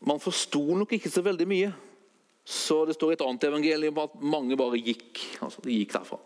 [0.00, 1.72] man forsto nok ikke så veldig mye.
[2.44, 5.20] Så Det står i et annet evangelium at mange bare gikk.
[5.40, 6.18] altså De gikk derfra.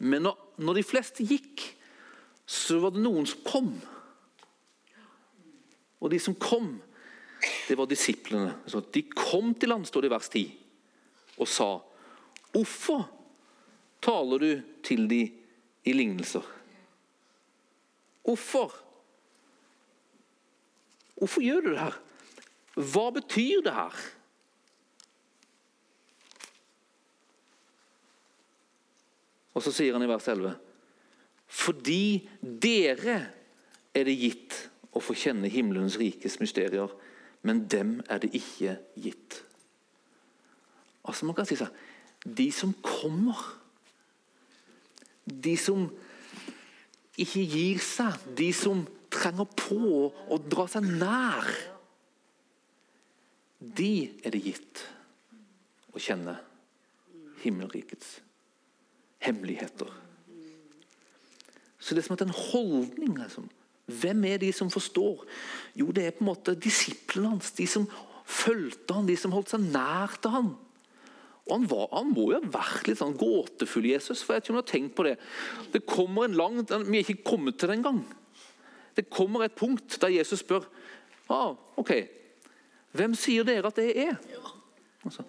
[0.00, 1.64] Men når, når de fleste gikk,
[2.46, 3.72] så var det noen som kom.
[6.00, 6.78] Og de som kom,
[7.68, 8.56] det var disiplene.
[8.92, 10.44] De kom til ham, står det i vers 10,
[11.40, 11.70] og sa
[12.50, 13.04] Hvorfor
[14.02, 15.20] taler du til de
[15.86, 16.44] i lignelser?
[18.26, 18.72] Hvorfor?
[21.14, 22.00] Hvorfor gjør du det her?
[22.74, 24.00] Hva betyr det her?
[29.60, 30.54] Og så sier han i vers 11.:
[31.52, 33.16] Fordi dere
[33.92, 34.56] er det gitt
[34.96, 36.88] å få kjenne himmelens rikes mysterier,
[37.44, 39.42] men dem er det ikke gitt.
[41.04, 41.76] Altså man kan si sånn,
[42.24, 43.36] De som kommer,
[45.24, 45.86] de som
[47.20, 48.82] ikke gir seg, de som
[49.12, 51.48] trenger på å dra seg nær,
[53.60, 53.92] de
[54.24, 54.84] er det gitt
[55.92, 56.38] å kjenne
[57.40, 58.18] himmelrikets
[59.20, 59.90] hemmeligheter.
[61.80, 63.48] Så det er som at en holdning liksom.
[63.90, 65.24] Hvem er de som forstår?
[65.74, 67.50] Jo, det er på en måte disiplene hans.
[67.56, 67.88] De som
[68.30, 70.50] fulgte han, de som holdt seg nær til han.
[71.48, 74.22] Og han, var, han må jo ha vært litt sånn gåtefull, Jesus.
[74.22, 75.16] for jeg tror han har tenkt på Det
[75.72, 78.04] Det kommer en lang, Vi er ikke kommet til det engang.
[78.94, 80.68] Det kommer et punkt der Jesus spør
[81.30, 81.92] ah, ok,
[82.92, 84.16] hvem sier dere at det er.
[85.06, 85.24] Altså,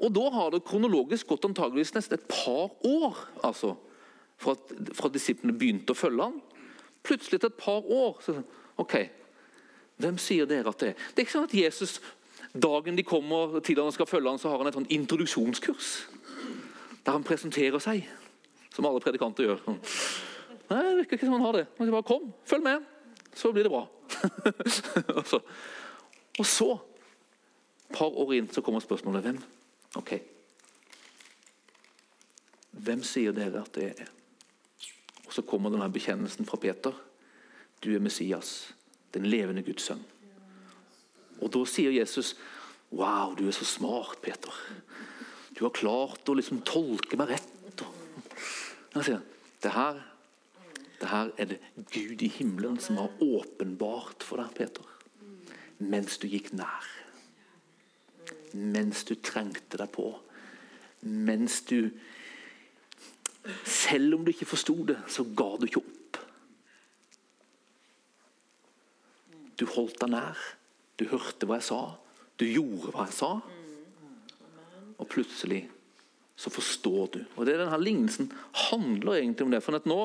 [0.00, 3.74] og Da har det kronologisk gått antageligvis nesten et par år altså,
[4.40, 4.54] fra,
[4.96, 6.38] fra disiplene begynte å følge ham.
[7.04, 8.38] Plutselig et par år så,
[8.80, 8.96] ok,
[10.00, 11.00] Hvem sier dere at det er?
[11.12, 11.98] Det er ikke sånn at Jesus,
[12.56, 15.90] dagen de kommer til han skal følge ham, så har han et sånn introduksjonskurs.
[17.04, 18.06] Der han presenterer seg,
[18.72, 19.60] som alle predikanter gjør.
[19.68, 21.66] Nei, det virker ikke som han har det.
[21.76, 22.84] Han sier bare 'kom, følg med',
[23.34, 23.86] så blir det bra.
[26.40, 26.78] og så,
[27.90, 29.42] et par år inn, så kommer spørsmålet hvem
[29.98, 30.14] Ok.
[32.70, 34.10] Hvem sier dere at det er?
[35.26, 36.94] Og Så kommer denne bekjennelsen fra Peter.
[37.84, 38.74] Du er Messias,
[39.14, 40.02] den levende Guds sønn.
[41.40, 42.36] Og Da sier Jesus,
[42.92, 44.52] 'Wow, du er så smart, Peter.
[45.58, 47.46] Du har klart å liksom tolke meg rett.'
[49.62, 50.00] Det her,
[51.00, 51.58] det her er det
[51.92, 54.84] Gud i himmelen som har åpenbart for deg, Peter.
[55.78, 56.99] Mens du gikk nær.
[58.54, 60.12] Mens du trengte deg på.
[61.06, 61.90] Mens du
[63.64, 66.18] Selv om du ikke forsto det, så ga du ikke opp.
[69.56, 70.42] Du holdt deg nær.
[71.00, 71.80] Du hørte hva jeg sa.
[72.36, 73.30] Du gjorde hva jeg sa.
[75.00, 75.62] Og plutselig
[76.40, 77.18] så forstår du.
[77.36, 78.30] Og det er denne Lignelsen
[78.70, 79.60] handler egentlig om det.
[79.60, 79.98] For nå,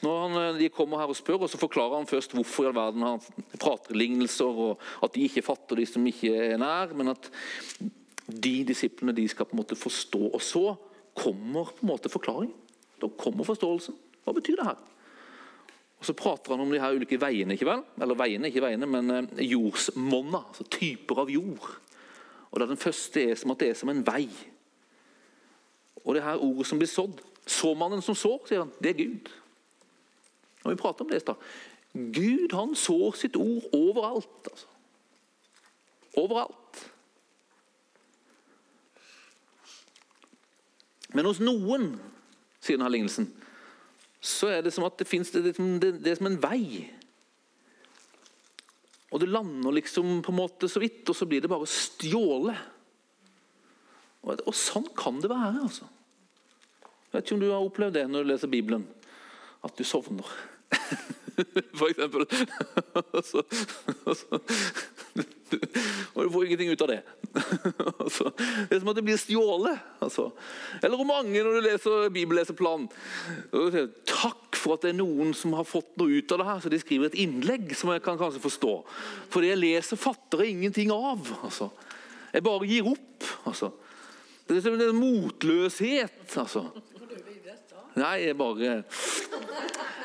[0.00, 2.78] Når han, de kommer her og spør, og så forklarer han først hvorfor i all
[2.78, 3.20] verden han
[3.60, 7.28] prater lignelser, og at de ikke fatter de som ikke er nær, men at
[8.26, 10.22] de disiplene de skal på en måte forstå.
[10.32, 10.64] Og så
[11.12, 12.54] kommer på en måte forklaring.
[13.02, 13.98] Da kommer forståelsen.
[14.24, 14.80] Hva betyr det her?
[16.00, 17.84] Og Så prater han om de her ulike veiene, ikke vel?
[18.00, 20.40] Eller veiene, ikke veiene, men eh, jordsmonna.
[20.48, 21.68] Altså typer av jord.
[22.50, 24.26] Og da Den første er som at det er som en vei.
[26.04, 29.30] Og det her ordet som blir sådd Såmannen som sår, sier han, det er Gud.
[30.62, 31.40] Og vi prater om det i stad.
[32.14, 34.46] Gud han sår sitt ord overalt.
[34.46, 34.68] altså.
[36.22, 36.84] Overalt.
[41.12, 41.90] Men hos noen,
[42.62, 43.26] sier denne lignelsen,
[44.22, 46.86] så er det som at det fins det, det, det er som en vei.
[49.12, 52.71] Og det lander liksom på en måte så vidt, og så blir det bare stjålet.
[54.22, 55.66] Og, og sånn kan det være.
[55.66, 55.88] altså.
[57.12, 58.86] Jeg vet ikke om du har opplevd det når du leser Bibelen.
[59.62, 60.28] At du sovner.
[61.78, 62.24] For eksempel.
[63.16, 63.42] og, så,
[64.04, 64.38] og, så,
[66.14, 67.02] du får ingenting ut av det.
[68.02, 69.84] Altså, det er som at det blir stjålet.
[70.04, 70.28] Altså.
[70.82, 72.88] Eller hvor mange når du leser bibelleseplanen
[74.08, 76.72] Takk for at det er noen som har fått noe ut av det her, så
[76.72, 78.74] de skriver et innlegg som jeg kan kanskje forstå.
[79.32, 81.32] For det jeg leser, fatter jeg ingenting av.
[81.42, 81.70] Altså.
[82.32, 83.32] Jeg bare gir opp.
[83.48, 83.72] Altså.
[84.52, 86.36] Det er som en motløshet.
[86.36, 86.66] altså.
[87.96, 88.84] Nei, jeg bare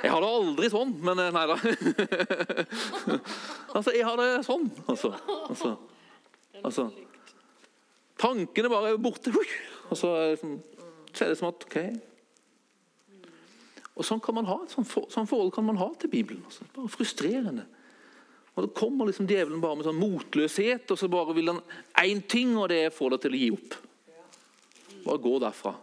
[0.03, 1.55] Jeg har det aldri sånn, men eh, nei da.
[3.75, 5.11] altså, jeg har det sånn, altså.
[5.49, 5.71] altså.
[6.61, 6.85] altså.
[8.21, 9.33] Tankene bare er borte.
[9.89, 10.59] Og sånn,
[11.11, 11.79] så er det som at OK.
[13.97, 16.45] Og Sånn kan man ha, sånn, for, sånn forhold kan man ha til Bibelen.
[16.45, 16.69] Altså.
[16.75, 17.65] Bare frustrerende.
[18.53, 21.61] Og Da kommer liksom djevelen bare med sånn motløshet, og så bare vil han
[22.05, 23.77] én ting, og det er å få deg til å gi opp.
[25.07, 25.73] Bare gå derfra.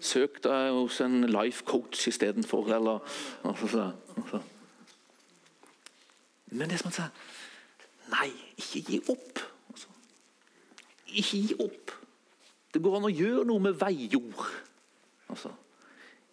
[0.00, 2.98] Søk deg hos en life coach istedenfor, eller
[3.44, 4.40] altså, altså.
[6.50, 7.08] Men det som han sa
[8.10, 9.40] Nei, ikke gi opp.
[9.70, 9.88] Altså.
[11.06, 11.92] Ikke gi opp.
[12.74, 14.48] Det går an å gjøre noe med veijord.
[15.30, 15.52] Altså.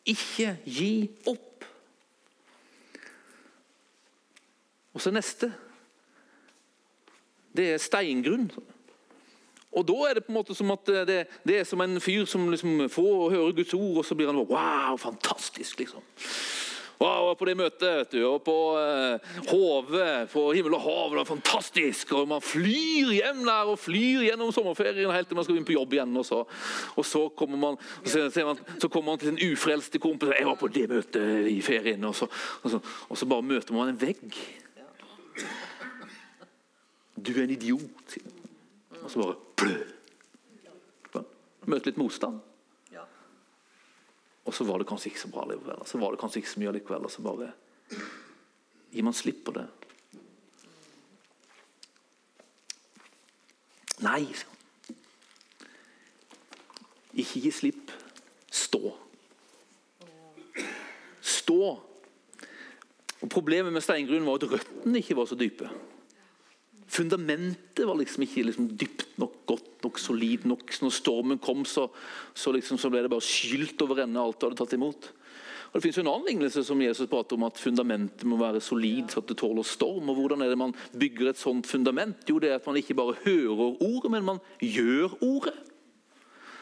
[0.09, 1.67] Ikke gi opp.
[4.97, 5.51] Og så neste.
[7.53, 8.49] Det er steingrunn.
[9.78, 12.25] Og Da er det på en måte som at det, det er som en fyr
[12.25, 15.80] som liksom får og hører Guds ord, og så blir han wow, fantastisk.
[15.80, 16.01] liksom.
[16.97, 19.97] Wow, på det møtet vet du, og på eh, HV,
[20.32, 21.11] på himmel og hav.
[21.11, 22.13] Det var fantastisk.
[22.17, 25.78] og Man flyr hjem der og flyr gjennom sommerferien helt til man skal begynne på
[25.78, 26.17] jobb igjen.
[26.17, 26.41] Og så,
[26.97, 30.34] og så, kommer, man, så, man, så kommer man til en ufrelste kompis.
[30.34, 32.25] 'Jeg var på det møtet i ferien.' Og så,
[32.63, 34.34] og så, og så bare møter man en vegg.
[37.13, 38.09] Du er en idiot.
[38.09, 38.34] sier han.
[39.03, 39.78] Og så bare plø.
[41.68, 42.39] Møte litt motstand.
[44.47, 45.82] Og så var det kanskje ikke så bra likevel.
[45.84, 47.03] Så var det kanskje ikke så mye likevel.
[47.03, 47.49] Og så bare
[48.93, 49.66] gir man slipp på det.
[54.05, 54.24] Nei.
[57.18, 57.91] Ikke gi slipp.
[58.47, 58.93] Stå.
[61.20, 61.60] Stå.
[63.18, 65.68] Og Problemet med steingrunnen var at røttene ikke var så dype.
[66.97, 70.71] Fundamentet var liksom ikke liksom dypt nok, godt nok, solid nok.
[70.73, 71.85] Så når stormen kom, så,
[72.33, 75.11] så, liksom, så ble det bare skylt over ende alt du hadde tatt imot.
[75.67, 78.63] Og Det finnes jo en annen lignelse som Jesus prater om at fundamentet må være
[78.63, 80.09] solid så at det tåler storm.
[80.09, 82.23] og Hvordan er det man bygger et sånt fundament?
[82.29, 85.57] Jo, det er at man ikke bare hører ordet, men man gjør ordet.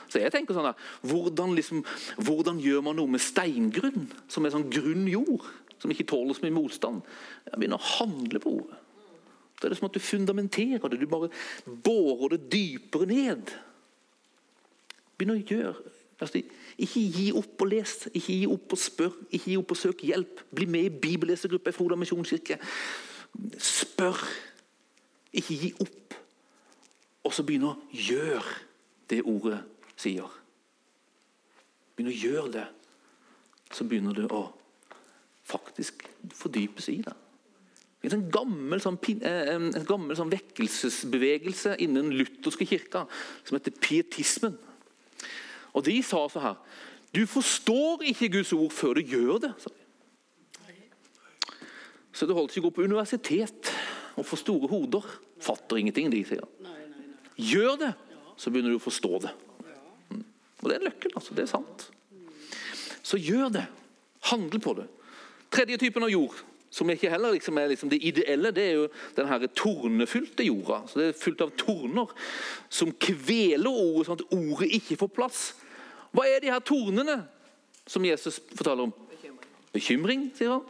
[0.10, 1.84] Så jeg tenker sånn der, hvordan, liksom,
[2.28, 5.48] hvordan gjør man noe med steingrunn, som er sånn grunn jord,
[5.82, 7.06] som ikke tåler så mye motstand?
[7.48, 8.82] Jeg begynner å handle på ordet.
[9.66, 11.00] Da er det som at du fundamenterer det.
[11.02, 11.30] Du bare
[11.66, 13.50] bårer det dypere ned.
[15.18, 15.74] Begynn å gjøre
[16.22, 16.44] altså,
[16.78, 20.04] Ikke gi opp og les, ikke gi opp og spør, ikke gi opp og søk
[20.06, 20.44] hjelp.
[20.54, 22.60] Bli med i bibellesergruppa i Froda misjonskirke.
[23.58, 24.22] Spør.
[25.34, 26.20] Ikke gi opp.
[27.26, 28.46] Og så begynn å gjøre
[29.10, 29.64] det ordet
[29.98, 30.30] sier.
[31.98, 32.70] Begynn å gjøre det.
[33.74, 34.46] Så begynner du å
[35.50, 36.06] faktisk
[36.38, 37.18] fordype seg i det.
[38.06, 43.06] Det en gammel, sånn, en gammel sånn vekkelsesbevegelse innen lutherske kirka
[43.44, 44.58] som heter pietismen.
[45.76, 46.60] Og De sa så her
[47.16, 49.54] Du forstår ikke Guds ord før du gjør det.
[49.58, 49.82] sa de.
[52.16, 53.72] Så det holdt ikke å gå på universitet
[54.16, 55.04] og få store hoder.
[55.44, 56.46] Fatter ingenting, de sier.
[57.36, 57.92] Gjør det,
[58.40, 59.34] så begynner du å forstå det.
[60.12, 60.22] Mm.
[60.62, 61.18] Og det er nøkkelen.
[61.20, 61.36] altså.
[61.36, 61.90] Det er sant.
[63.04, 63.66] Så gjør det.
[64.32, 64.88] Handle på det.
[65.52, 66.40] Tredje typen av jord,
[66.76, 70.82] som ikke heller liksom er liksom det ideelle, det er jo den her tornefylte jorda.
[70.88, 72.12] Så Det er fullt av torner
[72.70, 75.44] som kveler ordet, sånn at ordet ikke får plass.
[76.12, 77.22] Hva er de her tornene
[77.88, 78.96] som Jesus fortaler om?
[79.76, 80.66] Bekymring, sier han.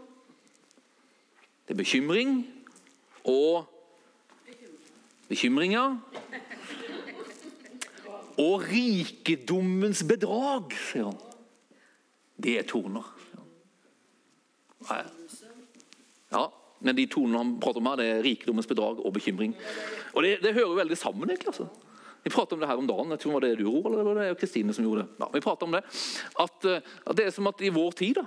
[1.66, 2.44] Det er bekymring
[3.26, 3.66] og
[5.26, 5.98] Bekymringer.
[8.38, 11.18] Og rikdommens bedrag, sier han.
[12.38, 13.08] Det er torner.
[14.86, 15.04] Nei.
[16.34, 16.48] Ja,
[16.86, 19.56] men de tonene han prater om her, det er rikdommens bedrag og bekymring.
[20.14, 21.30] Og Det, det hører veldig sammen.
[21.30, 21.54] egentlig.
[21.54, 21.68] altså.
[22.26, 23.12] Vi pratet om det her om dagen.
[23.14, 25.10] jeg tror Var det du, Roald, eller var det Kristine som gjorde det?
[25.20, 25.84] Ja, vi om det.
[26.40, 28.26] At, eh, at det er som at i vår tid da,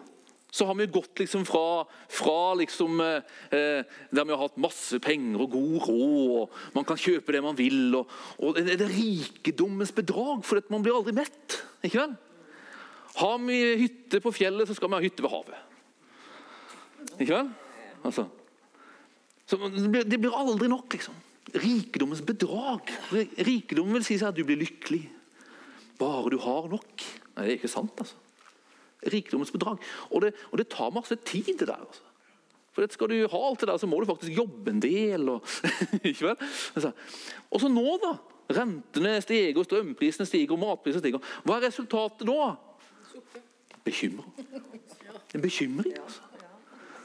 [0.50, 3.82] så har vi gått liksom fra, fra liksom, eh, eh,
[4.14, 7.58] der vi har hatt masse penger og god råd, og man kan kjøpe det man
[7.58, 7.94] vil.
[7.94, 11.62] og, og Det er det rikdommens bedrag, for man blir aldri mett.
[11.82, 12.16] ikke vel?
[13.18, 15.58] Har vi hytte på fjellet, så skal vi ha hytte ved havet.
[17.18, 17.50] Ikke vel?
[18.04, 18.26] Altså.
[19.48, 21.16] Så det blir, det blir aldri nok, liksom.
[21.56, 22.90] Rikdommens bedrag.
[23.46, 25.06] Rikdom vil si seg at du blir lykkelig.
[25.98, 27.06] Bare du har nok.
[27.34, 28.18] Nei, det er ikke sant, altså.
[29.08, 29.80] Rikdommens bedrag.
[30.10, 31.80] Og det, og det tar masse tid, det der.
[31.80, 32.04] altså.
[32.74, 35.28] For Skal du ha alt det der, så må du faktisk jobbe en del.
[35.32, 35.46] Og,
[36.04, 36.36] ikke vel?
[36.76, 36.92] Altså.
[37.50, 38.12] Og så nå, da.
[38.58, 41.32] Rentene stiger, strømprisene stiger, og matprisene stiger.
[41.44, 42.38] Hva er resultatet nå?
[43.84, 44.32] Bekymring.
[45.34, 46.27] En bekymring, altså.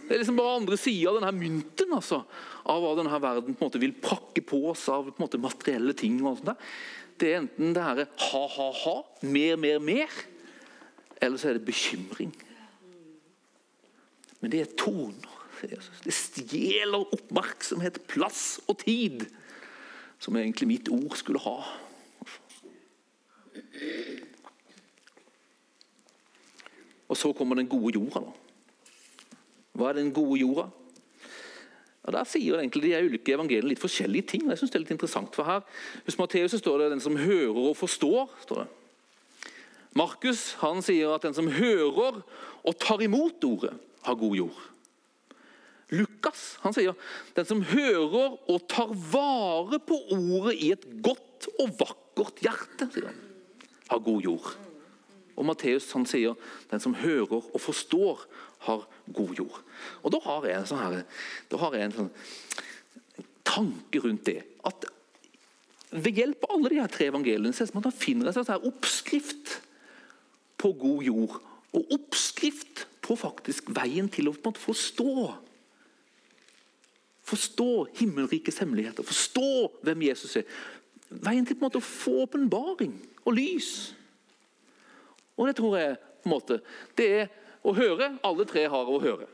[0.03, 2.23] Det er liksom bare andre sida av denne mynten altså,
[2.69, 6.19] av hva denne verden på en måte vil prakke på oss av måte materielle ting.
[6.21, 6.73] og sånt der.
[7.19, 10.17] Det er enten det her ha-ha-ha, mer, mer, mer,
[11.21, 12.33] eller så er det bekymring.
[14.41, 15.39] Men det er toner.
[15.63, 19.23] Det stjeler oppmerksomhet, plass og tid,
[20.19, 21.55] som egentlig mitt ord skulle ha.
[27.07, 28.25] Og så kommer den gode jorda.
[28.25, 28.42] da.
[29.73, 30.69] Hva er den gode jorda?
[32.03, 34.43] Og Der sier egentlig de ulike evangeliene litt forskjellige ting.
[34.43, 35.61] og jeg synes det er litt interessant, for her
[36.05, 38.29] Hos Matteus står det 'den som hører og forstår'.
[38.41, 38.67] står det.
[39.95, 42.21] Markus han sier at 'den som hører
[42.63, 44.61] og tar imot ordet, har god jord'.
[45.89, 46.93] Lukas han sier
[47.35, 53.05] 'den som hører og tar vare på ordet i et godt og vakkert hjerte', sier
[53.05, 53.19] han,
[53.89, 54.57] har god jord.
[55.35, 56.33] Og Matteus han sier
[56.71, 58.25] 'den som hører og forstår,
[58.67, 59.61] har god jord'.
[60.03, 61.03] Og Da har jeg en sånn, her,
[61.51, 62.11] da har jeg en sånn
[63.43, 64.43] tanke rundt det.
[64.65, 64.85] At
[65.91, 68.49] ved hjelp av alle de her tre evangeliene så er at man finner en sånn
[68.49, 69.59] her oppskrift
[70.57, 71.39] på god jord.
[71.73, 75.33] Og oppskrift på faktisk veien til å forstå.
[77.23, 79.49] Forstå himmelrikets hemmeligheter, forstå
[79.83, 80.47] hvem Jesus er.
[81.23, 83.93] Veien til å få åpenbaring og lys.
[85.37, 86.59] Og det tror jeg på en måte,
[86.97, 87.31] det er
[87.63, 88.13] å høre.
[88.25, 89.27] Alle tre har å høre.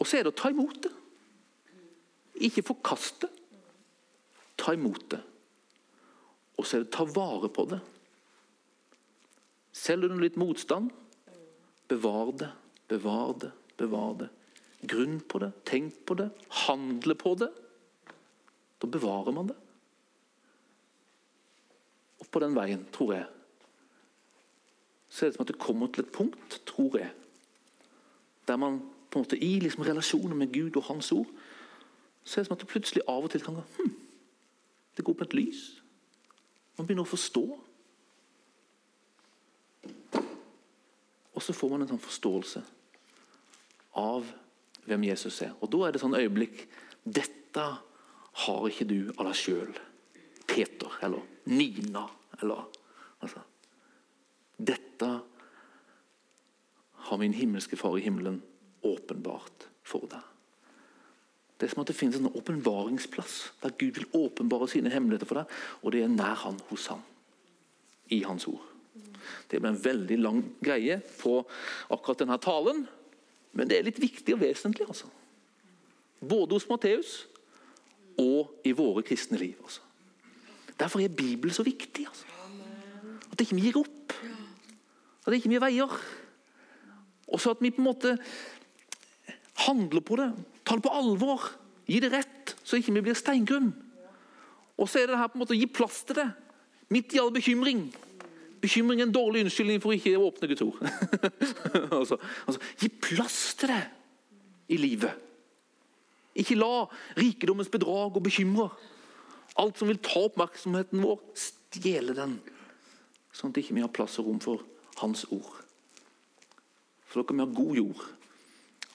[0.00, 0.92] Og så er det å ta imot det.
[2.46, 3.28] Ikke forkaste.
[4.60, 5.20] Ta imot det.
[6.60, 7.80] Og så er det å ta vare på det.
[9.76, 10.90] Selv under litt motstand,
[11.88, 12.50] bevar det,
[12.90, 14.28] bevar det, bevar det.
[14.90, 16.30] Grunn på det, tenk på det,
[16.66, 17.50] handle på det.
[18.80, 19.56] Da bevarer man det.
[22.20, 23.28] Og på den veien, tror jeg,
[25.10, 27.10] så er det som at det kommer til et punkt, tror jeg,
[28.50, 28.80] der man
[29.10, 31.30] på en måte i liksom relasjoner med Gud og Hans ord,
[32.24, 33.96] så er det som at det plutselig av og til kan gå hm,
[34.96, 35.60] Det går på et lys.
[36.76, 37.44] Man begynner å forstå.
[41.34, 42.62] Og så får man en sånn forståelse
[44.02, 44.26] av
[44.84, 45.54] hvem Jesus er.
[45.60, 46.66] Og Da er det sånn øyeblikk
[47.04, 47.66] Dette
[48.44, 49.70] har ikke du av deg sjøl,
[50.46, 52.04] Peter eller Nina.
[52.42, 52.66] eller
[53.20, 53.40] altså,
[54.58, 55.10] Dette
[57.10, 58.38] har min himmelske Far i himmelen
[58.86, 60.22] åpenbart for deg.
[61.58, 65.42] Det er som at det finnes en åpenbaringsplass der Gud vil åpenbare sine hemmeligheter for
[65.42, 67.02] deg, og det er nær han hos han.
[68.10, 68.62] I hans ord.
[69.50, 71.34] Det ble en veldig lang greie på
[71.92, 72.86] akkurat denne talen,
[73.52, 74.86] men det er litt viktig og vesentlig.
[74.88, 75.10] altså.
[76.20, 77.12] Både hos Matteus
[78.18, 79.58] og i våre kristne liv.
[79.62, 79.82] altså.
[80.78, 82.06] Derfor er Bibelen så viktig.
[82.06, 82.26] altså.
[83.30, 84.16] At ikke vi gir opp.
[85.26, 86.00] At ikke vi veier.
[87.30, 88.16] Og så at vi på en måte
[89.66, 90.30] handler på det,
[90.64, 91.46] tar det på alvor,
[91.90, 93.72] gir det rett, så ikke vi blir steingrunn.
[94.80, 96.28] Og så er det her på en måte å gi plass til det,
[96.90, 97.90] midt i all bekymring.
[98.60, 100.80] bekymring er en dårlig unnskyldning for ikke å åpne Guds ord.
[101.98, 102.16] altså,
[102.46, 103.82] altså, gi plass til det
[104.68, 105.26] i livet.
[106.40, 106.86] Ikke la
[107.18, 108.70] rikdommens bedrag og bekymre.
[109.58, 112.38] alt som vil ta oppmerksomheten vår, stjele den.
[113.34, 114.62] Sånn at ikke vi har plass og rom for
[115.00, 115.59] Hans ord.
[117.10, 118.02] For da kan vi ha god jord,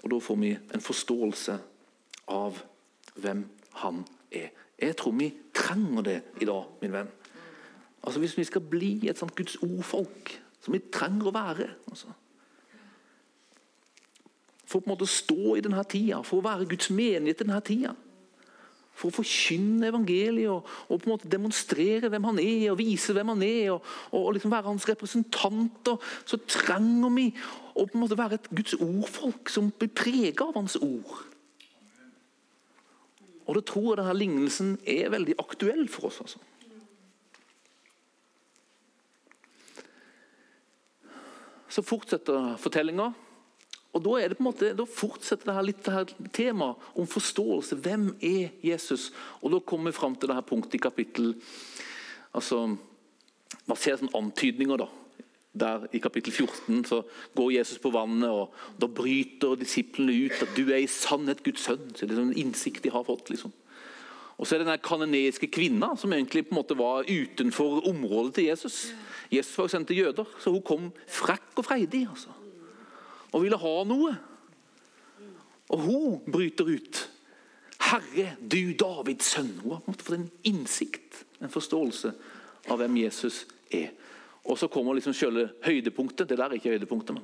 [0.03, 1.57] og da får vi en forståelse
[2.32, 2.61] av
[3.20, 3.43] hvem
[3.76, 4.53] Han er.
[4.80, 7.09] Jeg tror vi trenger det i dag, min venn.
[8.03, 12.13] Altså Hvis vi skal bli et sånt Guds ord-folk, som vi trenger å være altså.
[14.66, 17.43] For å på en måte stå i denne tida, for å være Guds menighet i
[17.43, 17.91] denne tida.
[18.96, 23.16] For å forkynne evangeliet og, og, på en måte demonstrere hvem han er, og vise
[23.16, 27.30] hvem han er, og, og liksom være hans representanter, så trenger vi
[27.76, 31.26] å på en måte være et Guds ord-folk som blir prega av hans ord.
[33.46, 36.24] Og da tror jeg denne lignelsen er veldig aktuell for oss.
[36.24, 36.39] altså.
[41.70, 43.12] Så fortsetter fortellinga.
[43.96, 46.89] Og Da er det på en måte, da fortsetter det her litt det her temaet
[47.00, 47.78] om forståelse.
[47.80, 49.12] Hvem er Jesus?
[49.41, 51.36] Og Da kommer vi fram til det her punktet i kapittel
[52.34, 52.78] altså,
[53.66, 54.78] Man ser sånne antydninger.
[54.78, 54.88] da.
[55.56, 57.02] Der I kapittel 14 så
[57.34, 61.64] går Jesus på vannet, og da bryter disiplene ut at du er i sannhet Guds
[61.64, 61.96] sønn.
[61.96, 63.30] Så det er sånn en innsikt de har fått.
[63.30, 63.54] liksom.
[64.38, 68.34] Og så er det den kanoneiske kvinna som egentlig på en måte var utenfor området
[68.36, 68.91] til Jesus.
[69.32, 72.10] Jesus var sendt til jøder, så hun kom frekk og freidig.
[72.10, 72.35] altså
[73.32, 74.16] og ville ha noe.
[75.74, 77.02] Og hun bryter ut.
[77.86, 79.54] Herre, du Davids sønn.
[79.64, 82.14] Hun har på en måte fått en innsikt, en forståelse
[82.70, 83.92] av hvem Jesus er.
[84.46, 86.30] Og så kommer liksom selve høydepunktet.
[86.30, 87.24] Det der er ikke høydepunktet, men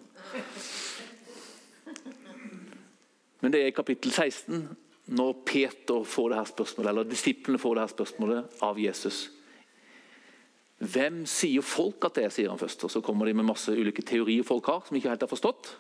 [3.42, 4.68] Men det er i kapittel 16,
[5.18, 9.32] når Peter får det her spørsmålet, eller disiplene får det her spørsmålet av Jesus.
[10.78, 12.84] Hvem sier folk at det er, sier han først.
[12.86, 15.76] Og Så kommer de med masse ulike teorier folk har, som ikke helt har forstått.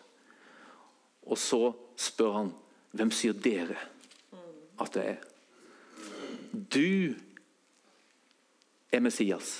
[1.31, 2.53] Og så spør han
[2.91, 3.79] hvem sier dere
[4.81, 5.19] at det er.
[6.51, 7.13] Du
[8.91, 9.53] er Messias,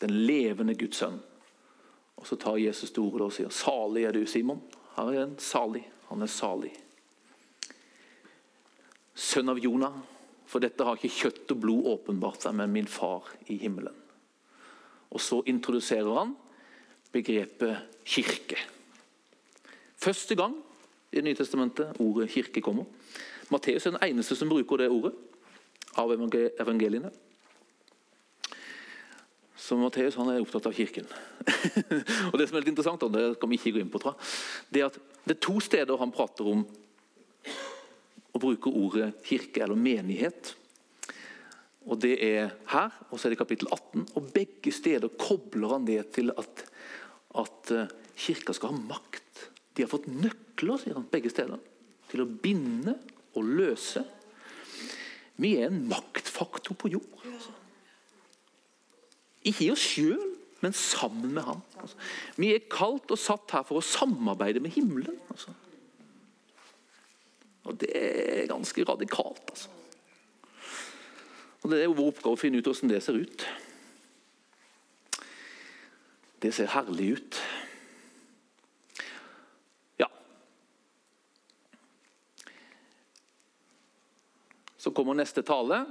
[0.00, 1.18] den levende Guds sønn.
[2.16, 4.62] Og Så tar Jesus til orde og sier salig er du, Simon.
[4.96, 5.84] Han er en salig.
[6.08, 6.72] Han er salig.
[9.16, 9.98] Sønn av Jonah,
[10.46, 13.94] for dette har ikke kjøtt og blod åpenbart seg, men min far i himmelen.
[15.10, 16.34] Og Så introduserer han
[17.12, 18.58] begrepet kirke.
[19.96, 20.56] Første gang
[21.16, 22.84] i Det nye testamentet ordet kirke kommer.
[23.50, 25.14] Matteus er den eneste som bruker det ordet
[25.96, 27.10] av evangeliene.
[29.56, 31.08] Så Matteus er opptatt av kirken.
[32.30, 34.14] og Det som er litt interessant, og det kan vi ikke gå inn på, tror
[34.14, 34.28] jeg,
[34.70, 36.66] det er at det er to steder han prater om
[38.36, 40.52] og bruker ordet kirke eller menighet.
[41.86, 44.08] Og Det er her, og så er det kapittel 18.
[44.18, 46.64] og Begge steder kobler han det til at,
[47.38, 49.46] at eh, kirka skal ha makt.
[49.76, 51.60] De har fått nøkler, sier han, begge steder,
[52.08, 52.96] til å binde
[53.36, 54.02] og løse.
[55.36, 57.20] Vi er en maktfaktor på jord.
[57.28, 57.52] Altså.
[59.46, 60.32] Ikke i oss sjøl,
[60.64, 61.60] men sammen med Han.
[61.76, 61.98] Altså.
[62.40, 65.18] Vi er kalt og satt her for å samarbeide med himmelen.
[65.30, 65.52] Altså.
[67.68, 69.44] Og Det er ganske radikalt.
[69.50, 69.68] altså.
[71.62, 73.46] Og Det er jo vår oppgave å finne ut hvordan det ser ut.
[76.42, 77.40] Det ser herlig ut.
[84.85, 85.84] Så kommer neste tale.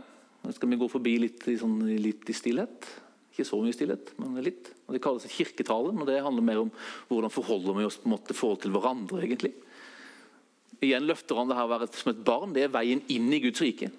[0.43, 2.89] Nå skal vi gå forbi litt, sånn, litt i stillhet.
[3.33, 4.71] Ikke så mye stillhet, men litt.
[4.87, 6.71] Og Det kalles kirketalen, og det handler mer om
[7.09, 9.21] hvordan forholder vi oss på en måte forhold til hverandre.
[9.25, 9.53] egentlig.
[10.83, 12.53] Igjen løfter han det her å være som et barn.
[12.53, 13.91] Det er veien inn i Guds rike.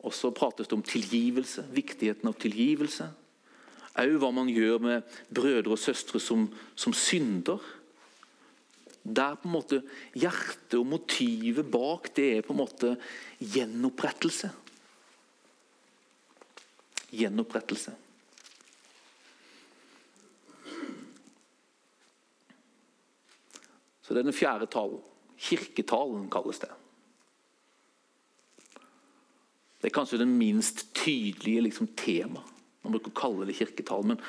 [0.00, 3.10] Og så prates det om tilgivelse, viktigheten av tilgivelse.
[4.00, 6.46] Òg hva man gjør med brødre og søstre som,
[6.78, 7.60] som synder.
[9.02, 9.80] Der på en måte
[10.12, 12.92] hjertet og motivet bak det er på en måte
[13.40, 14.50] gjenopprettelse.
[17.10, 17.96] Gjenopprettelse.
[24.02, 25.02] Så Det er den fjerde talen.
[25.38, 26.70] Kirketalen kalles det.
[29.80, 32.42] Det er kanskje den minst tydelige liksom, tema.
[32.80, 34.20] Man bruker å kalle det kirketall, men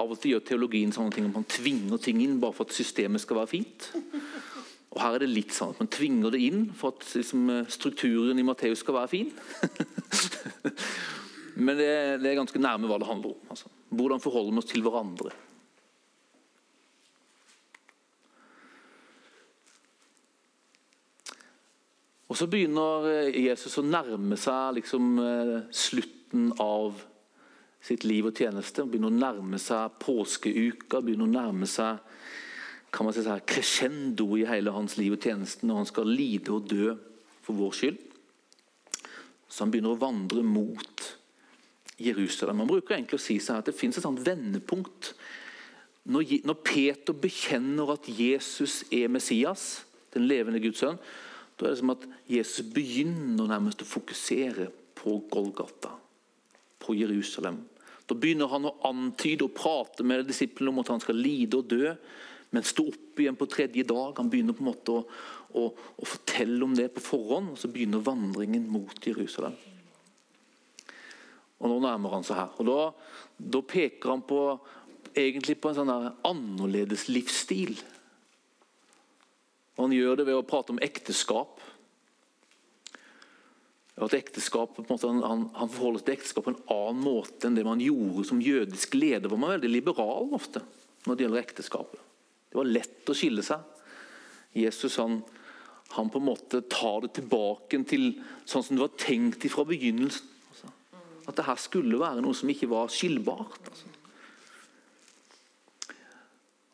[0.00, 2.74] av og til gjør teologien sånne ting at man tvinger ting inn bare for at
[2.74, 3.90] systemet skal være fint.
[4.90, 8.40] Og Her er det litt sånn at man tvinger det inn for at liksom, strukturen
[8.42, 9.30] i Matteus skal være fin.
[11.64, 11.92] men det,
[12.24, 13.52] det, er ganske nærme hva det handler om.
[13.54, 13.70] Altså.
[13.94, 15.36] Hvordan forholder vi oss til hverandre?
[22.30, 25.14] Og Så begynner Jesus å nærme seg liksom,
[25.74, 26.98] slutten av
[27.84, 28.84] sitt liv og tjeneste.
[28.84, 32.00] Begynner å nærme seg påskeuka, begynner å nærme seg
[32.90, 36.10] kan man si så her, crescendo i hele hans liv og tjeneste når han skal
[36.10, 36.94] lide og dø
[37.44, 38.00] for vår skyld.
[39.50, 41.04] Så han begynner å vandre mot
[42.00, 42.62] Jerusalem.
[42.62, 45.12] Man bruker egentlig å si seg at det fins et sånt vendepunkt.
[46.10, 50.98] Når Peter bekjenner at Jesus er Messias, den levende Guds sønn,
[51.60, 55.92] da er det som at Jesus begynner nærmest å fokusere på Golgata,
[56.80, 57.60] på Jerusalem.
[58.10, 61.68] Da begynner han å antyde og prate med disiplene om at han skal lide og
[61.70, 61.92] dø,
[62.50, 64.16] men stå opp igjen på tredje dag.
[64.18, 65.04] Han begynner på en måte å,
[65.54, 69.54] å, å fortelle om det på forhånd, og så begynner vandringen mot Jerusalem.
[71.60, 72.58] Og Nå nærmer han seg her.
[72.58, 72.80] og Da,
[73.54, 74.42] da peker han på,
[75.14, 75.94] egentlig på en sånn
[76.26, 77.76] annerledes livsstil.
[79.76, 81.59] Og Han gjør det ved å prate om ekteskap.
[84.00, 87.48] At ekteskap, på en måte, han, han forholder seg til ekteskap på en annen måte
[87.48, 89.28] enn det man gjorde som jødisk leder.
[89.28, 90.62] var man veldig liberal ofte
[91.04, 92.00] når det gjelder ekteskapet.
[92.50, 93.60] Det var lett å skille seg.
[94.56, 95.20] Jesus han,
[95.94, 98.10] han på en måte tar det tilbake til
[98.48, 100.26] sånn som det var tenkt fra begynnelsen.
[100.50, 100.72] Altså.
[101.28, 103.60] At det her skulle være noe som ikke var skillbart.
[103.70, 103.94] Altså.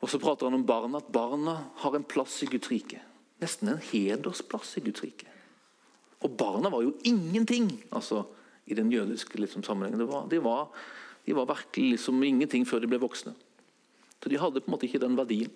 [0.01, 3.01] Og så prater han om barna, at barna har en plass i Guds rike.
[3.43, 5.36] Nesten en hedersplass i Guds rike.
[6.25, 8.25] Og barna var jo ingenting altså,
[8.67, 10.01] i den jødiske liksom, sammenhengen.
[10.01, 10.69] Det var, de, var,
[11.27, 13.35] de var virkelig liksom ingenting før de ble voksne.
[14.23, 15.53] Så De hadde på en måte ikke den verdien.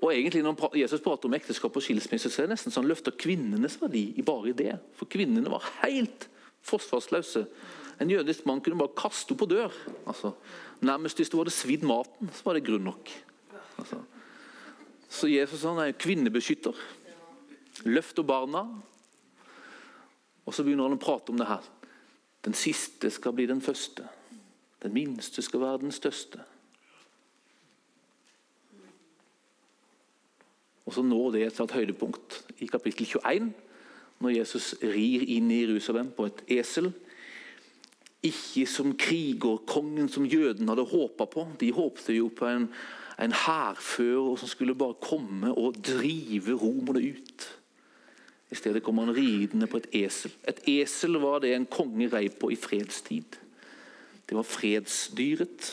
[0.00, 3.14] Og egentlig Når Jesus prater om ekteskap og skilsmisse, så er det nesten sånn løfter
[3.16, 4.74] kvinnenes verdi i bare i det.
[4.96, 6.26] For kvinnene var helt
[6.66, 7.44] forsvarsløse.
[8.00, 9.74] En jødisk mann kunne bare kaste henne på dør.
[10.08, 10.32] Altså,
[10.80, 13.12] nærmest hvis du hadde svidd maten, så var det grunn nok.
[13.78, 14.00] Altså.
[15.10, 16.76] Så Jesus han er kvinnebeskytter.
[17.84, 18.64] Løfter barna.
[20.46, 21.66] Og så begynner han å prate om det her.
[22.44, 24.06] Den siste skal bli den første.
[24.82, 26.40] Den minste skal være den største.
[30.88, 33.52] Og så når det et høydepunkt i kapittel 21,
[34.20, 36.90] når Jesus rir inn i Jerusalem på et esel.
[38.26, 41.46] Ikke som krigerkongen som jødene hadde håpa på.
[41.60, 42.66] De håpte jo på en,
[43.16, 47.48] en hærfører som skulle bare komme og drive romerne ut.
[48.50, 50.32] I stedet kommer han ridende på et esel.
[50.48, 53.38] Et esel var det en konge rei på i fredstid.
[54.28, 55.70] Det var fredsdyret.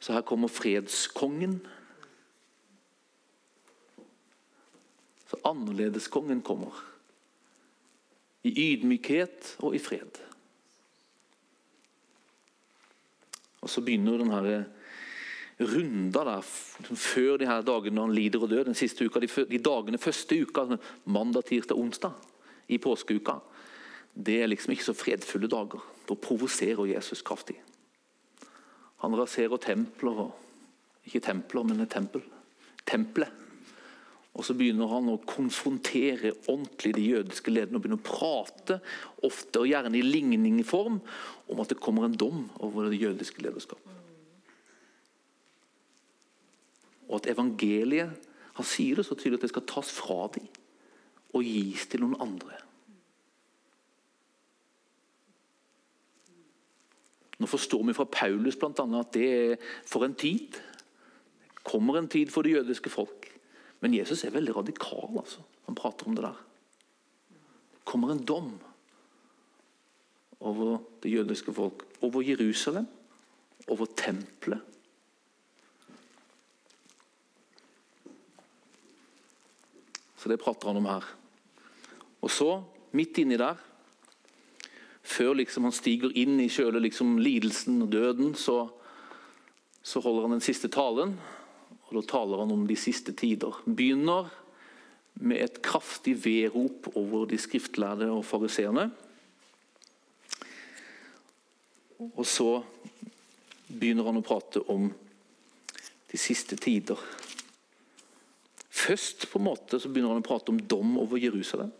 [0.00, 1.60] Så her kommer fredskongen.
[5.28, 6.84] Så annerledeskongen kommer.
[8.42, 10.22] I ydmykhet og i fred.
[13.60, 14.64] Og så begynner den her
[15.60, 16.42] runda der
[16.94, 18.66] før de her dagene når han lider og dør.
[18.68, 22.12] Den siste uka, de, de dagene første uka, altså mandag, tirsdag, onsdag
[22.68, 23.38] i påskeuka,
[24.14, 25.82] det er liksom ikke så fredfulle dager.
[26.08, 27.58] Da provoserer Jesus kraftig.
[29.02, 30.44] Han raserer templer og
[31.08, 32.20] Ikke templer, men et tempel.
[32.84, 33.30] Tempelet.
[34.36, 38.76] Og så begynner han å konfrontere ordentlig de jødiske lederne og begynner å prate,
[39.24, 41.00] ofte og gjerne i ligningsform,
[41.48, 43.97] om at det kommer en dom over det jødiske lederskapet.
[47.08, 48.24] Og at evangeliet
[48.58, 50.48] Han sier det så tydelig at det skal tas fra dem
[51.36, 52.56] og gis til noen andre.
[57.38, 60.58] Nå forstår vi fra Paulus annet at det er for en tid.
[60.58, 63.28] Det kommer en tid for det jødiske folk.
[63.80, 65.18] Men Jesus er veldig radikal.
[65.18, 65.44] altså.
[65.66, 66.40] Han prater om det der.
[67.72, 68.58] Det kommer en dom
[70.40, 71.84] over det jødiske folk.
[72.02, 72.86] Over Jerusalem,
[73.68, 74.60] over tempelet.
[80.18, 81.06] Så det prater han om her.
[82.20, 82.50] Og så,
[82.92, 83.58] midt inni der,
[85.08, 88.66] før liksom han stiger inn i sjøle liksom lidelsen og døden, så,
[89.82, 91.14] så holder han den siste talen.
[91.88, 93.62] Og Da taler han om de siste tider.
[93.64, 94.28] Begynner
[95.18, 98.90] med et kraftig vedrop over de skriftlærde og fariseerne.
[101.98, 102.50] Og så
[103.68, 104.90] begynner han å prate om
[106.08, 107.00] de siste tider.
[108.78, 111.72] Først på en måte så begynner han å prate om dom over Jerusalem.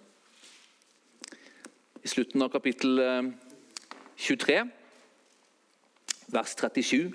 [2.02, 3.30] I slutten av kapittel eh,
[4.18, 4.58] 23,
[6.34, 7.14] vers 37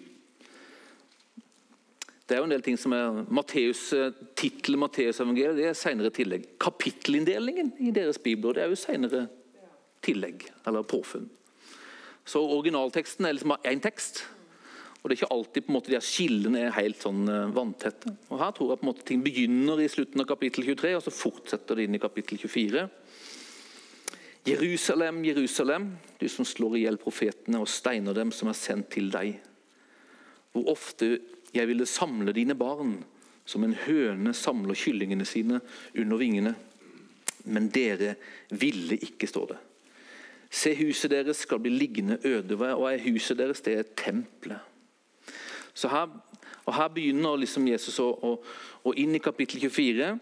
[2.23, 6.10] det er jo en del ting som er Matteus, eh, Tittelen Matteusevangeliet det er senere
[6.15, 6.47] tillegg.
[6.61, 9.26] Kapittelinndelingen i deres bibler det er jo senere
[10.03, 11.27] tillegg, eller påfunn.
[12.26, 14.23] Så originalteksten er liksom én tekst.
[15.03, 17.49] Og det er ikke alltid på en måte de her skillene er helt sånn eh,
[17.51, 18.13] vanntette.
[18.31, 21.03] Og Her tror jeg på en måte ting begynner i slutten av kapittel 23, og
[21.03, 22.85] så fortsetter det inn i kapittel 24.
[24.47, 25.89] Jerusalem, Jerusalem,
[26.19, 29.38] du som slår i hjel profetene og steiner dem som er sendt til deg.
[30.55, 31.17] Hvor ofte
[31.53, 33.01] jeg ville samle dine barn,
[33.43, 35.59] som en høne samler kyllingene sine
[35.99, 36.55] under vingene.
[37.43, 38.15] Men dere
[38.55, 39.63] ville ikke, står det.
[40.53, 44.72] Se, huset deres skal bli liggende øde, og er huset deres det er tempelet.
[45.73, 46.11] Så her,
[46.65, 48.35] og her begynner liksom Jesus å, å,
[48.85, 50.13] å inn i kapittel 24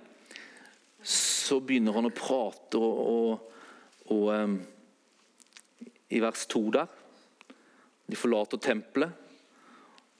[1.03, 4.27] så begynner han å prate og, og, og
[6.11, 6.91] I vers 2 der
[8.11, 9.11] De forlater tempelet.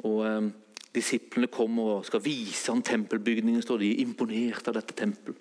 [0.07, 0.49] Og um,
[0.91, 3.61] Disiplene kommer og skal vise han tempelbygningen.
[3.63, 5.39] står De er imponert av dette tempelet.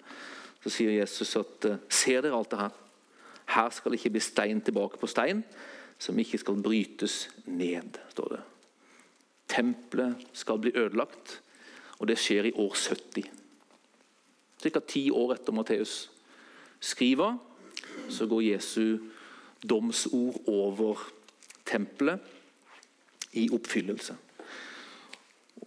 [0.63, 2.77] Så sier Jesus at uh, ser dere alt det her?
[3.51, 5.43] Her skal det ikke bli stein tilbake på stein
[6.01, 7.99] som ikke skal brytes ned.
[8.13, 8.43] står det.
[9.51, 11.41] Tempelet skal bli ødelagt,
[11.99, 13.27] og det skjer i år 70.
[14.61, 14.81] Ca.
[14.87, 16.11] ti år etter Matteus
[16.81, 17.37] skriver,
[18.09, 18.99] så går Jesu
[19.69, 21.01] domsord over
[21.67, 22.21] tempelet
[23.33, 24.17] i oppfyllelse.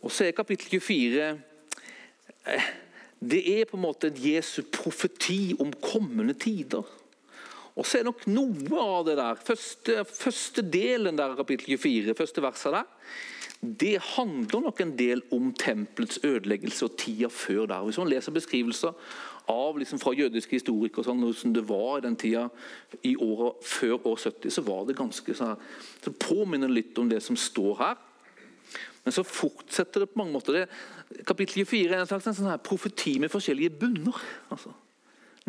[0.02, 1.28] Og så er kapittel 24
[2.48, 2.72] eh,
[3.24, 6.84] Det er på en måte et Jesu profeti om kommende tider.
[7.74, 12.44] Og så er nok noe av det der, første, første delen der kapittel 24, første
[12.44, 12.90] verset der,
[13.64, 17.84] det handler nok en del om tempelets ødeleggelse og tida før der.
[17.88, 18.92] Hvis man leser beskrivelser
[19.50, 22.48] av liksom fra jødiske historikere sånn, som det var i den tida
[23.04, 25.54] i året før år 70, så var det ganske så,
[26.04, 28.02] så påminner litt om det som står her.
[29.04, 30.60] Men så fortsetter det på mange måter.
[30.60, 34.20] Det, kapittel 24 er en slags en sånn her profeti med forskjellige bunner.
[34.52, 34.72] altså.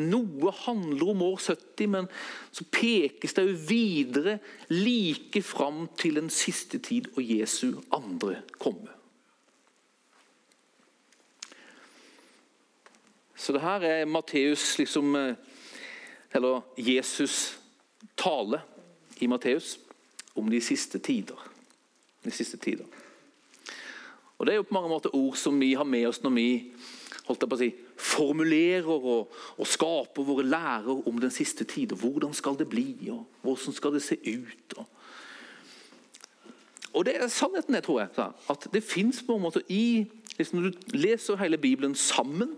[0.02, 2.08] Noe handler om år 70, men
[2.50, 4.38] så pekes det jo videre
[4.72, 8.90] like fram til den siste tid og Jesu andre komme.
[13.44, 15.34] Så det her er Matteus liksom eh,
[16.34, 17.58] Eller Jesus
[18.16, 18.60] tale
[19.20, 19.78] i Matteus
[20.34, 21.38] om de siste tider.
[22.24, 22.84] De siste tider.
[24.38, 26.48] Og Det er jo på mange måter ord som vi har med oss når vi
[27.28, 31.92] holdt jeg på å si, formulerer og, og skaper våre lærer om den siste tid.
[31.92, 34.76] og Hvordan skal det bli, og hvordan skal det se ut?
[34.76, 34.86] Og,
[36.94, 40.06] og det er Sannheten jeg tror jeg, at det fins på en måte i
[40.38, 42.56] liksom Når du leser hele Bibelen sammen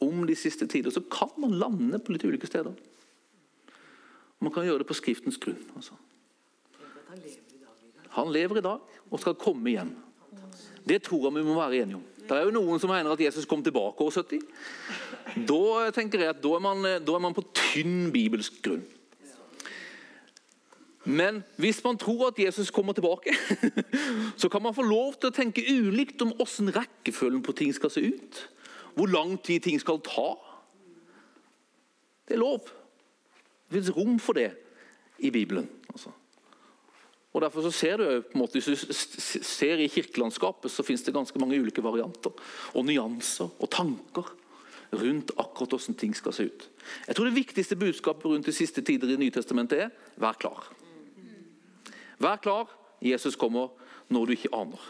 [0.00, 2.74] om de siste tider, så kan man lande på litt ulike steder.
[4.38, 5.62] Man kan gjøre det på Skriftens grunn.
[5.74, 5.96] Altså.
[8.14, 8.78] Han lever i dag
[9.10, 9.96] og skal komme igjen.
[10.86, 12.04] Det tror jeg vi må være enige om.
[12.26, 14.42] Det er jo noen som mener at Jesus kom tilbake år 70.
[15.48, 18.84] Da tenker jeg at da er man, da er man på tynn bibelsk grunn.
[21.06, 23.30] Men hvis man tror at Jesus kommer tilbake,
[24.42, 27.92] så kan man få lov til å tenke ulikt om hvordan rekkefølgen på ting skal
[27.94, 28.40] se ut.
[28.96, 30.32] Hvor lang tid ting skal ta.
[32.26, 32.66] Det er lov.
[33.68, 34.50] Det finnes rom for det
[35.22, 35.68] i Bibelen.
[35.92, 36.10] Altså.
[37.36, 38.80] Og derfor så ser du på en måte, Hvis
[39.12, 42.32] du ser i kirkelandskapet, så finnes det ganske mange ulike varianter.
[42.74, 44.24] Og nyanser og tanker
[44.92, 46.68] rundt akkurat hvordan ting skal se ut.
[47.06, 50.72] Jeg tror Det viktigste budskapet rundt de siste tider i Nytestamentet er vær klar.
[52.18, 52.72] Vær klar,
[53.02, 53.68] Jesus kommer
[54.08, 54.80] når du ikke aner.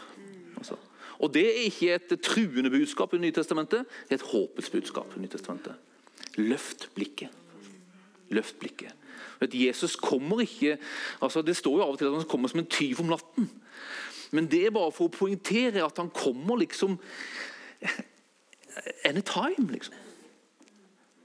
[0.57, 0.75] Altså.
[1.19, 5.17] Og Det er ikke et truende budskap i Nytestamentet, det er et håpets budskap.
[5.17, 5.73] i Nytestamentet.
[6.37, 7.29] Løft blikket.
[8.29, 8.93] Løft blikket.
[9.41, 10.77] At Jesus kommer ikke
[11.21, 13.49] altså Det står jo av og til at han kommer som en tyv om natten.
[14.31, 16.97] Men det er bare for å poengtere at han kommer liksom
[19.05, 19.71] anytime.
[19.71, 19.93] liksom.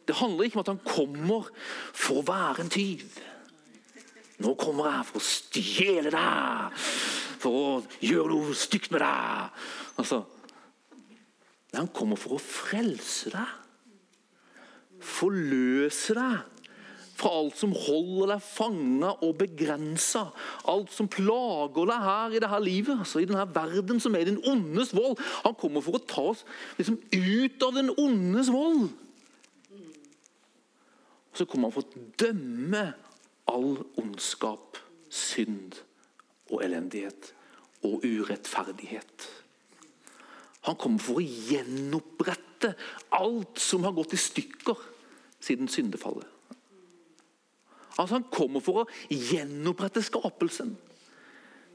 [0.07, 1.49] Det handler ikke om at han kommer
[1.95, 3.05] for å være en tyv.
[4.43, 6.79] Nå kommer jeg for å stjele deg,
[7.43, 7.67] for å
[8.03, 9.61] gjøre noe stygt med deg.
[10.01, 10.23] Altså,
[11.77, 13.59] han kommer for å frelse deg.
[15.03, 16.62] Forløse deg
[17.23, 20.25] fra alt som holder deg fanga og begrensa.
[20.71, 24.41] Alt som plager deg her i dette livet, altså i denne verden som er din
[24.49, 25.21] ondes vold.
[25.47, 26.43] Han kommer for å ta oss
[26.81, 28.91] liksom, ut av den ondes vold.
[31.33, 32.83] Og så kommer han for å dømme
[33.53, 34.81] all ondskap,
[35.13, 35.79] synd
[36.51, 37.33] og elendighet
[37.87, 39.29] og urettferdighet.
[40.69, 42.75] Han kommer for å gjenopprette
[43.19, 44.79] alt som har gått i stykker
[45.43, 46.32] siden syndefallet.
[47.97, 50.75] Altså Han kommer for å gjenopprette skapelsen.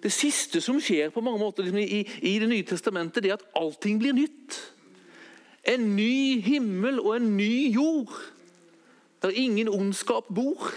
[0.04, 3.40] Det siste som skjer på mange måter liksom, i, i, Det nye testamentet, det er
[3.40, 4.60] at allting blir nytt.
[5.68, 8.14] En ny himmel og en ny jord,
[9.22, 10.70] der ingen ondskap bor.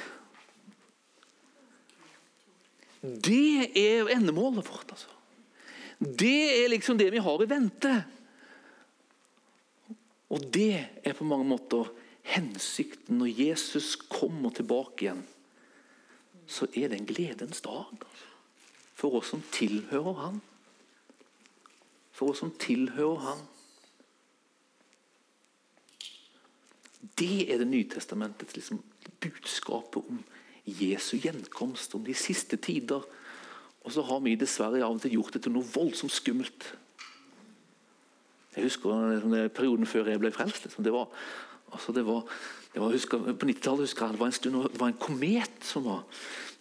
[3.01, 4.89] Det er endemålet vårt.
[4.91, 5.09] altså.
[6.01, 7.93] Det er liksom det vi har i vente.
[10.31, 11.91] Og det er på mange måter
[12.23, 15.23] hensikten når Jesus kommer tilbake igjen,
[16.51, 17.87] så er det en gledens dag.
[17.93, 18.27] altså.
[18.95, 20.41] For oss som tilhører Han.
[22.13, 23.47] For oss som tilhører Han.
[27.19, 28.83] Det er Det nye testamentets liksom,
[29.21, 30.25] budskapet om
[30.67, 33.01] Jesu gjenkomst, om de siste tider.
[33.81, 36.67] Og så har vi dessverre av og til gjort det til noe voldsomt skummelt.
[38.57, 40.65] Jeg husker liksom, perioden før jeg ble frelst.
[40.67, 41.09] Liksom, det var,
[41.73, 42.25] altså, det var,
[42.75, 45.67] det var husker, På 90-tallet husker jeg det var en stund, det var en komet
[45.67, 46.05] som var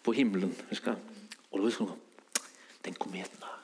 [0.03, 0.55] på himmelen.
[0.69, 1.25] husker jeg.
[1.51, 2.43] Og da husker jeg,
[2.85, 3.55] Den kometen der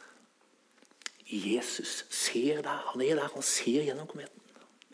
[1.25, 4.41] Jesus ser der, han er der, han ser gjennom kometen.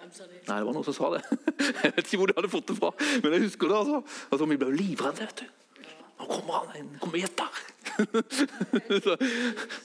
[0.01, 1.21] Nei, det var noen som sa det.
[1.83, 2.89] Jeg vet ikke hvor de hadde fått det fra.
[3.21, 3.75] Men jeg husker det.
[3.77, 3.99] altså.
[4.31, 5.27] altså vi ble jo livredde.
[5.27, 5.85] vet du.
[6.21, 7.59] Nå kommer han en komet der.
[9.05, 9.15] Så,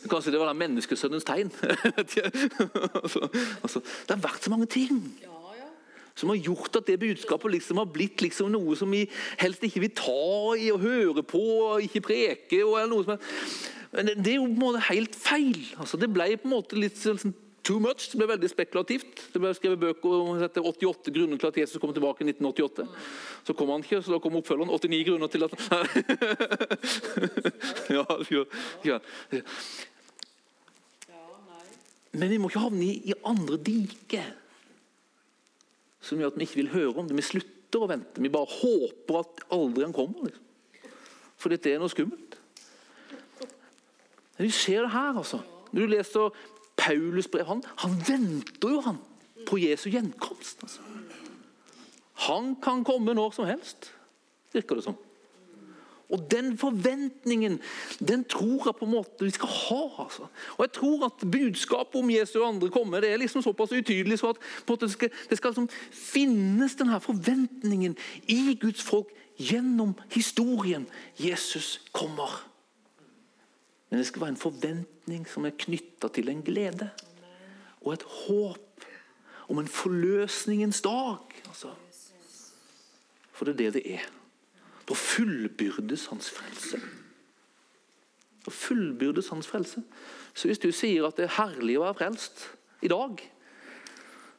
[0.08, 1.52] kanskje det var den menneskesønnens tegn.
[2.00, 3.28] altså,
[3.60, 5.35] altså, det har vært så mange ting ja.
[6.16, 9.02] Som har gjort at det budskapet liksom har blitt liksom noe som vi
[9.38, 10.16] helst ikke vil ta
[10.56, 12.62] i og høre på og ikke preke.
[12.64, 13.20] Og, eller noe som er.
[13.92, 15.60] Men det- det er jo på en måte helt feil.
[15.78, 17.34] Altså, det ble på en måte litt sånn
[17.66, 18.10] too much.
[18.12, 19.14] Det ble veldig spekulativt.
[19.32, 22.86] Det ble skrevet bøker om 88 grunner til at Jesus kom tilbake i 1988.
[23.46, 25.50] Så kom han ikke, så da kom oppfølgeren 89 grunner til at
[27.96, 28.04] ja,
[28.86, 28.98] ja.
[32.16, 34.24] Men vi må ikke havne i, i andre diker
[36.06, 37.16] som gjør at vi ikke vil høre om det.
[37.18, 38.22] Vi slutter å vente.
[38.22, 40.28] Vi bare håper at aldri han kommer.
[40.28, 40.90] Liksom.
[41.36, 42.38] For dette er noe skummelt.
[44.36, 45.40] Men Vi ser det her, altså.
[45.72, 46.38] Når du leser
[46.76, 49.00] Paulus brev, han, han venter jo han
[49.48, 50.62] på Jesu gjenkomst.
[50.62, 50.84] Altså.
[52.28, 53.90] Han kan komme når som helst,
[54.54, 54.96] virker det som.
[56.08, 57.60] Og Den forventningen
[57.98, 60.04] den tror jeg på en måte vi skal ha.
[60.04, 60.28] altså.
[60.56, 64.30] Og jeg tror at Budskapet om Jesu andre komme det er liksom såpass utydelig så
[64.30, 67.96] at det skal, det skal liksom finnes denne forventningen
[68.28, 70.86] i Guds folk gjennom historien.
[71.18, 72.46] Jesus kommer.
[73.90, 76.90] Men det skal være en forventning som er knytta til en glede
[77.82, 78.86] og et håp
[79.48, 81.18] om en forløsningens dag.
[81.46, 81.70] Altså.
[83.32, 84.06] For det er det det er.
[84.86, 86.80] Da fullbyrdes hans frelse.
[88.46, 89.82] Da fullbyrdes hans frelse.
[90.34, 92.44] Så hvis du sier at det er herlig å være frelst
[92.86, 93.22] i dag,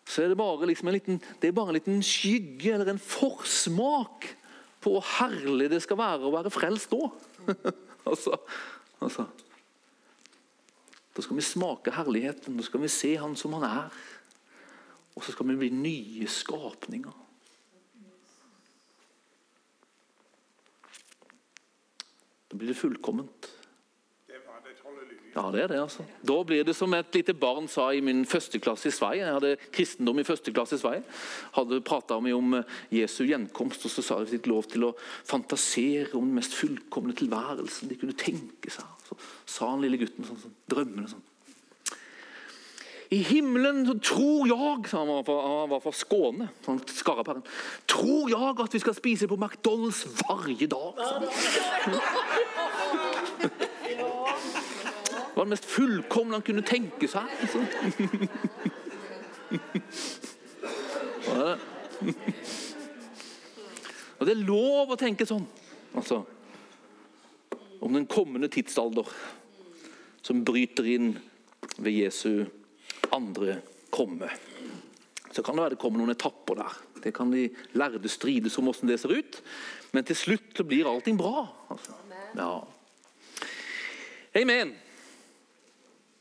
[0.08, 4.30] så er det bare, liksom en, liten, det bare en liten skygge eller en forsmak
[4.80, 7.10] på hvor herlig det skal være å være frelst da.
[8.10, 8.38] altså,
[9.04, 9.28] altså.
[11.18, 13.96] Da skal vi smake herligheten, da skal vi se Han som Han er.
[15.18, 17.27] Og så skal vi bli nye skapninger.
[22.48, 23.52] Da blir det fullkomment.
[25.38, 26.04] Ja, det er det, altså.
[26.26, 29.26] Da blir det som et lite barn sa i min første klasse i Sverige.
[29.26, 31.04] Jeg hadde kristendom i første klasse i Sverige.
[31.54, 34.94] Hadde prata med om eh, Jesu gjenkomst, og så sa de fikk lov til å
[34.98, 38.88] fantasere om den mest fullkomne tilværelsen de kunne tenke seg.
[39.06, 41.27] Så sa han lille gutten sånn, sånn drømmende sånn.
[43.10, 46.82] I himmelen så tror jeg han var fra, han var fra Skåne, sånn
[47.88, 50.94] tror jeg at vi skal spise på McDonald's hver dag.
[53.88, 57.24] Det var det mest fullkomne han kunne tenke seg.
[61.28, 61.58] det.
[64.18, 65.46] Og det er lov å tenke sånn.
[65.94, 66.24] Altså,
[67.80, 69.08] om den kommende tidsalder
[70.26, 71.12] som bryter inn
[71.78, 72.48] ved Jesu
[73.16, 73.60] andre
[73.94, 74.30] komme.
[75.32, 76.78] Så kan det være det kommer noen etapper der.
[77.04, 77.48] Det kan de
[77.78, 79.42] lærde strides om hvordan det ser ut.
[79.94, 81.46] Men til slutt så blir allting bra.
[81.70, 81.96] Altså.
[82.36, 82.52] Ja.
[84.42, 84.74] Amen.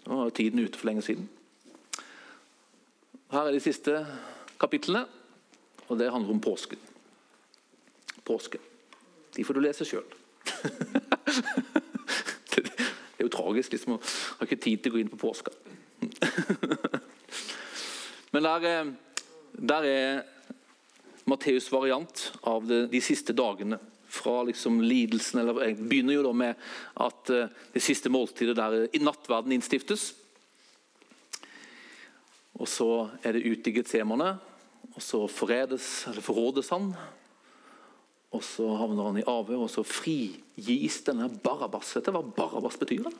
[0.06, 1.28] Nå var tiden ute for lenge siden.
[3.32, 4.06] Her er de siste
[4.60, 5.06] kapitlene,
[5.88, 6.78] og det handler om påsken.
[8.24, 8.58] Påske.
[9.36, 10.06] De får du lese sjøl.
[13.16, 15.50] Det er jo tragisk liksom, jeg har ikke tid til å gå inn på påska.
[18.32, 18.92] Men der, er-
[19.72, 20.22] der er
[21.26, 23.78] Matteus' variant av det, de siste dagene.
[24.16, 26.60] Fra liksom lidelsen, eller jeg begynner jo da med
[27.02, 30.12] at eh, det siste måltidet der i nattverden innstiftes.
[32.56, 32.86] Og så
[33.26, 34.30] er det ut i Getsemane,
[34.94, 36.92] og så forredes, eller forrådes han.
[38.32, 41.92] Og så havner han i avhør, og så frigis denne Barabas.
[41.98, 43.02] Vet du hva Barabas betyr?
[43.02, 43.18] Eller?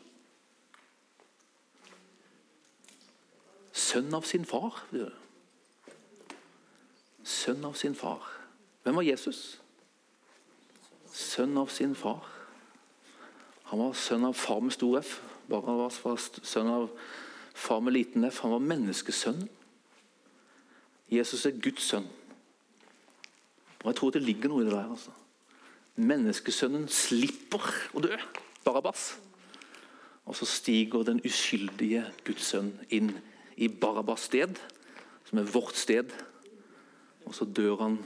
[3.86, 4.80] Sønn av sin far.
[7.26, 8.24] Sønn av sin far.
[8.82, 9.42] Hvem var Jesus?
[11.12, 12.24] Sønn av sin far.
[13.70, 15.18] Han var sønn av far med stor F.
[15.50, 16.88] Barabbas var sønn av
[17.54, 18.42] far med liten F.
[18.44, 19.48] Han var menneskesønnen.
[21.10, 22.08] Jesus er Guds sønn.
[23.84, 24.90] Og jeg tror det ligger noe i det der.
[24.90, 25.14] altså.
[25.96, 27.62] Menneskesønnen slipper
[27.94, 28.18] å dø.
[28.66, 29.12] Barabbas.
[30.26, 33.14] Og så stiger den uskyldige Guds sønn inn
[33.56, 34.58] i Barabbas sted,
[35.28, 36.12] som er vårt sted.
[37.26, 37.98] Og så dør han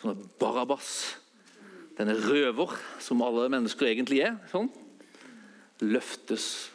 [0.00, 0.92] sånn at Barabbas,
[1.98, 4.70] denne røver som alle mennesker egentlig er, sånn,
[5.84, 6.70] løftes.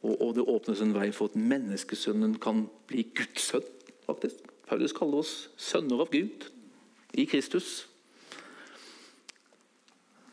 [0.00, 3.74] Og, og det åpnes en vei for at menneskesønnen kan bli Guds sønn.
[4.08, 4.44] faktisk.
[4.68, 6.48] Paulus kaller oss sønner av Gud
[7.16, 7.86] i Kristus.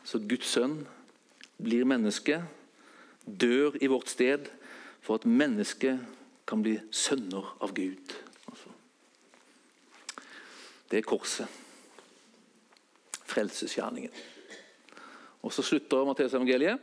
[0.04, 0.82] Så Guds sønn
[1.56, 2.42] blir menneske,
[3.24, 4.50] dør i vårt sted
[5.06, 6.00] for at mennesket
[6.46, 8.14] kan bli sønner av Gud.
[8.50, 8.72] Altså.
[10.90, 11.46] Det er korset.
[13.26, 14.10] Frelsesgjerningen.
[15.42, 16.78] Og Så slutter Matteusevangeliet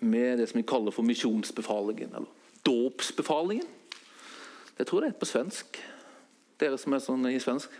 [0.00, 2.12] med det som vi kaller for misjonsbefalingen.
[2.14, 2.28] Eller
[2.66, 3.66] dåpsbefalingen.
[4.78, 5.80] Det tror jeg det er på svensk.
[6.60, 7.72] Dere som er sånn i svensk.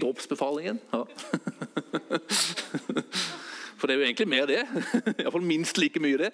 [0.00, 0.80] Dåpsbefalingen.
[0.92, 1.04] Ja.
[3.78, 4.64] For det er jo egentlig mer det.
[5.20, 6.32] Iallfall minst like mye det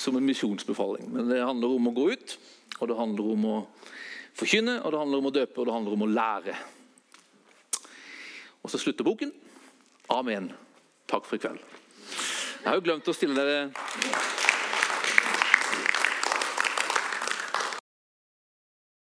[0.00, 1.10] som en misjonsbefaling.
[1.12, 2.36] Men det handler om å gå ut,
[2.78, 3.56] og det handler om å
[4.38, 6.56] forkynne, og det handler om å døpe, og det handler om å lære.
[8.64, 9.32] Og så slutter boken.
[10.12, 10.50] Amen.
[11.10, 11.60] Takk for i kveld.
[12.60, 14.39] Jeg har jo glemt å stille dere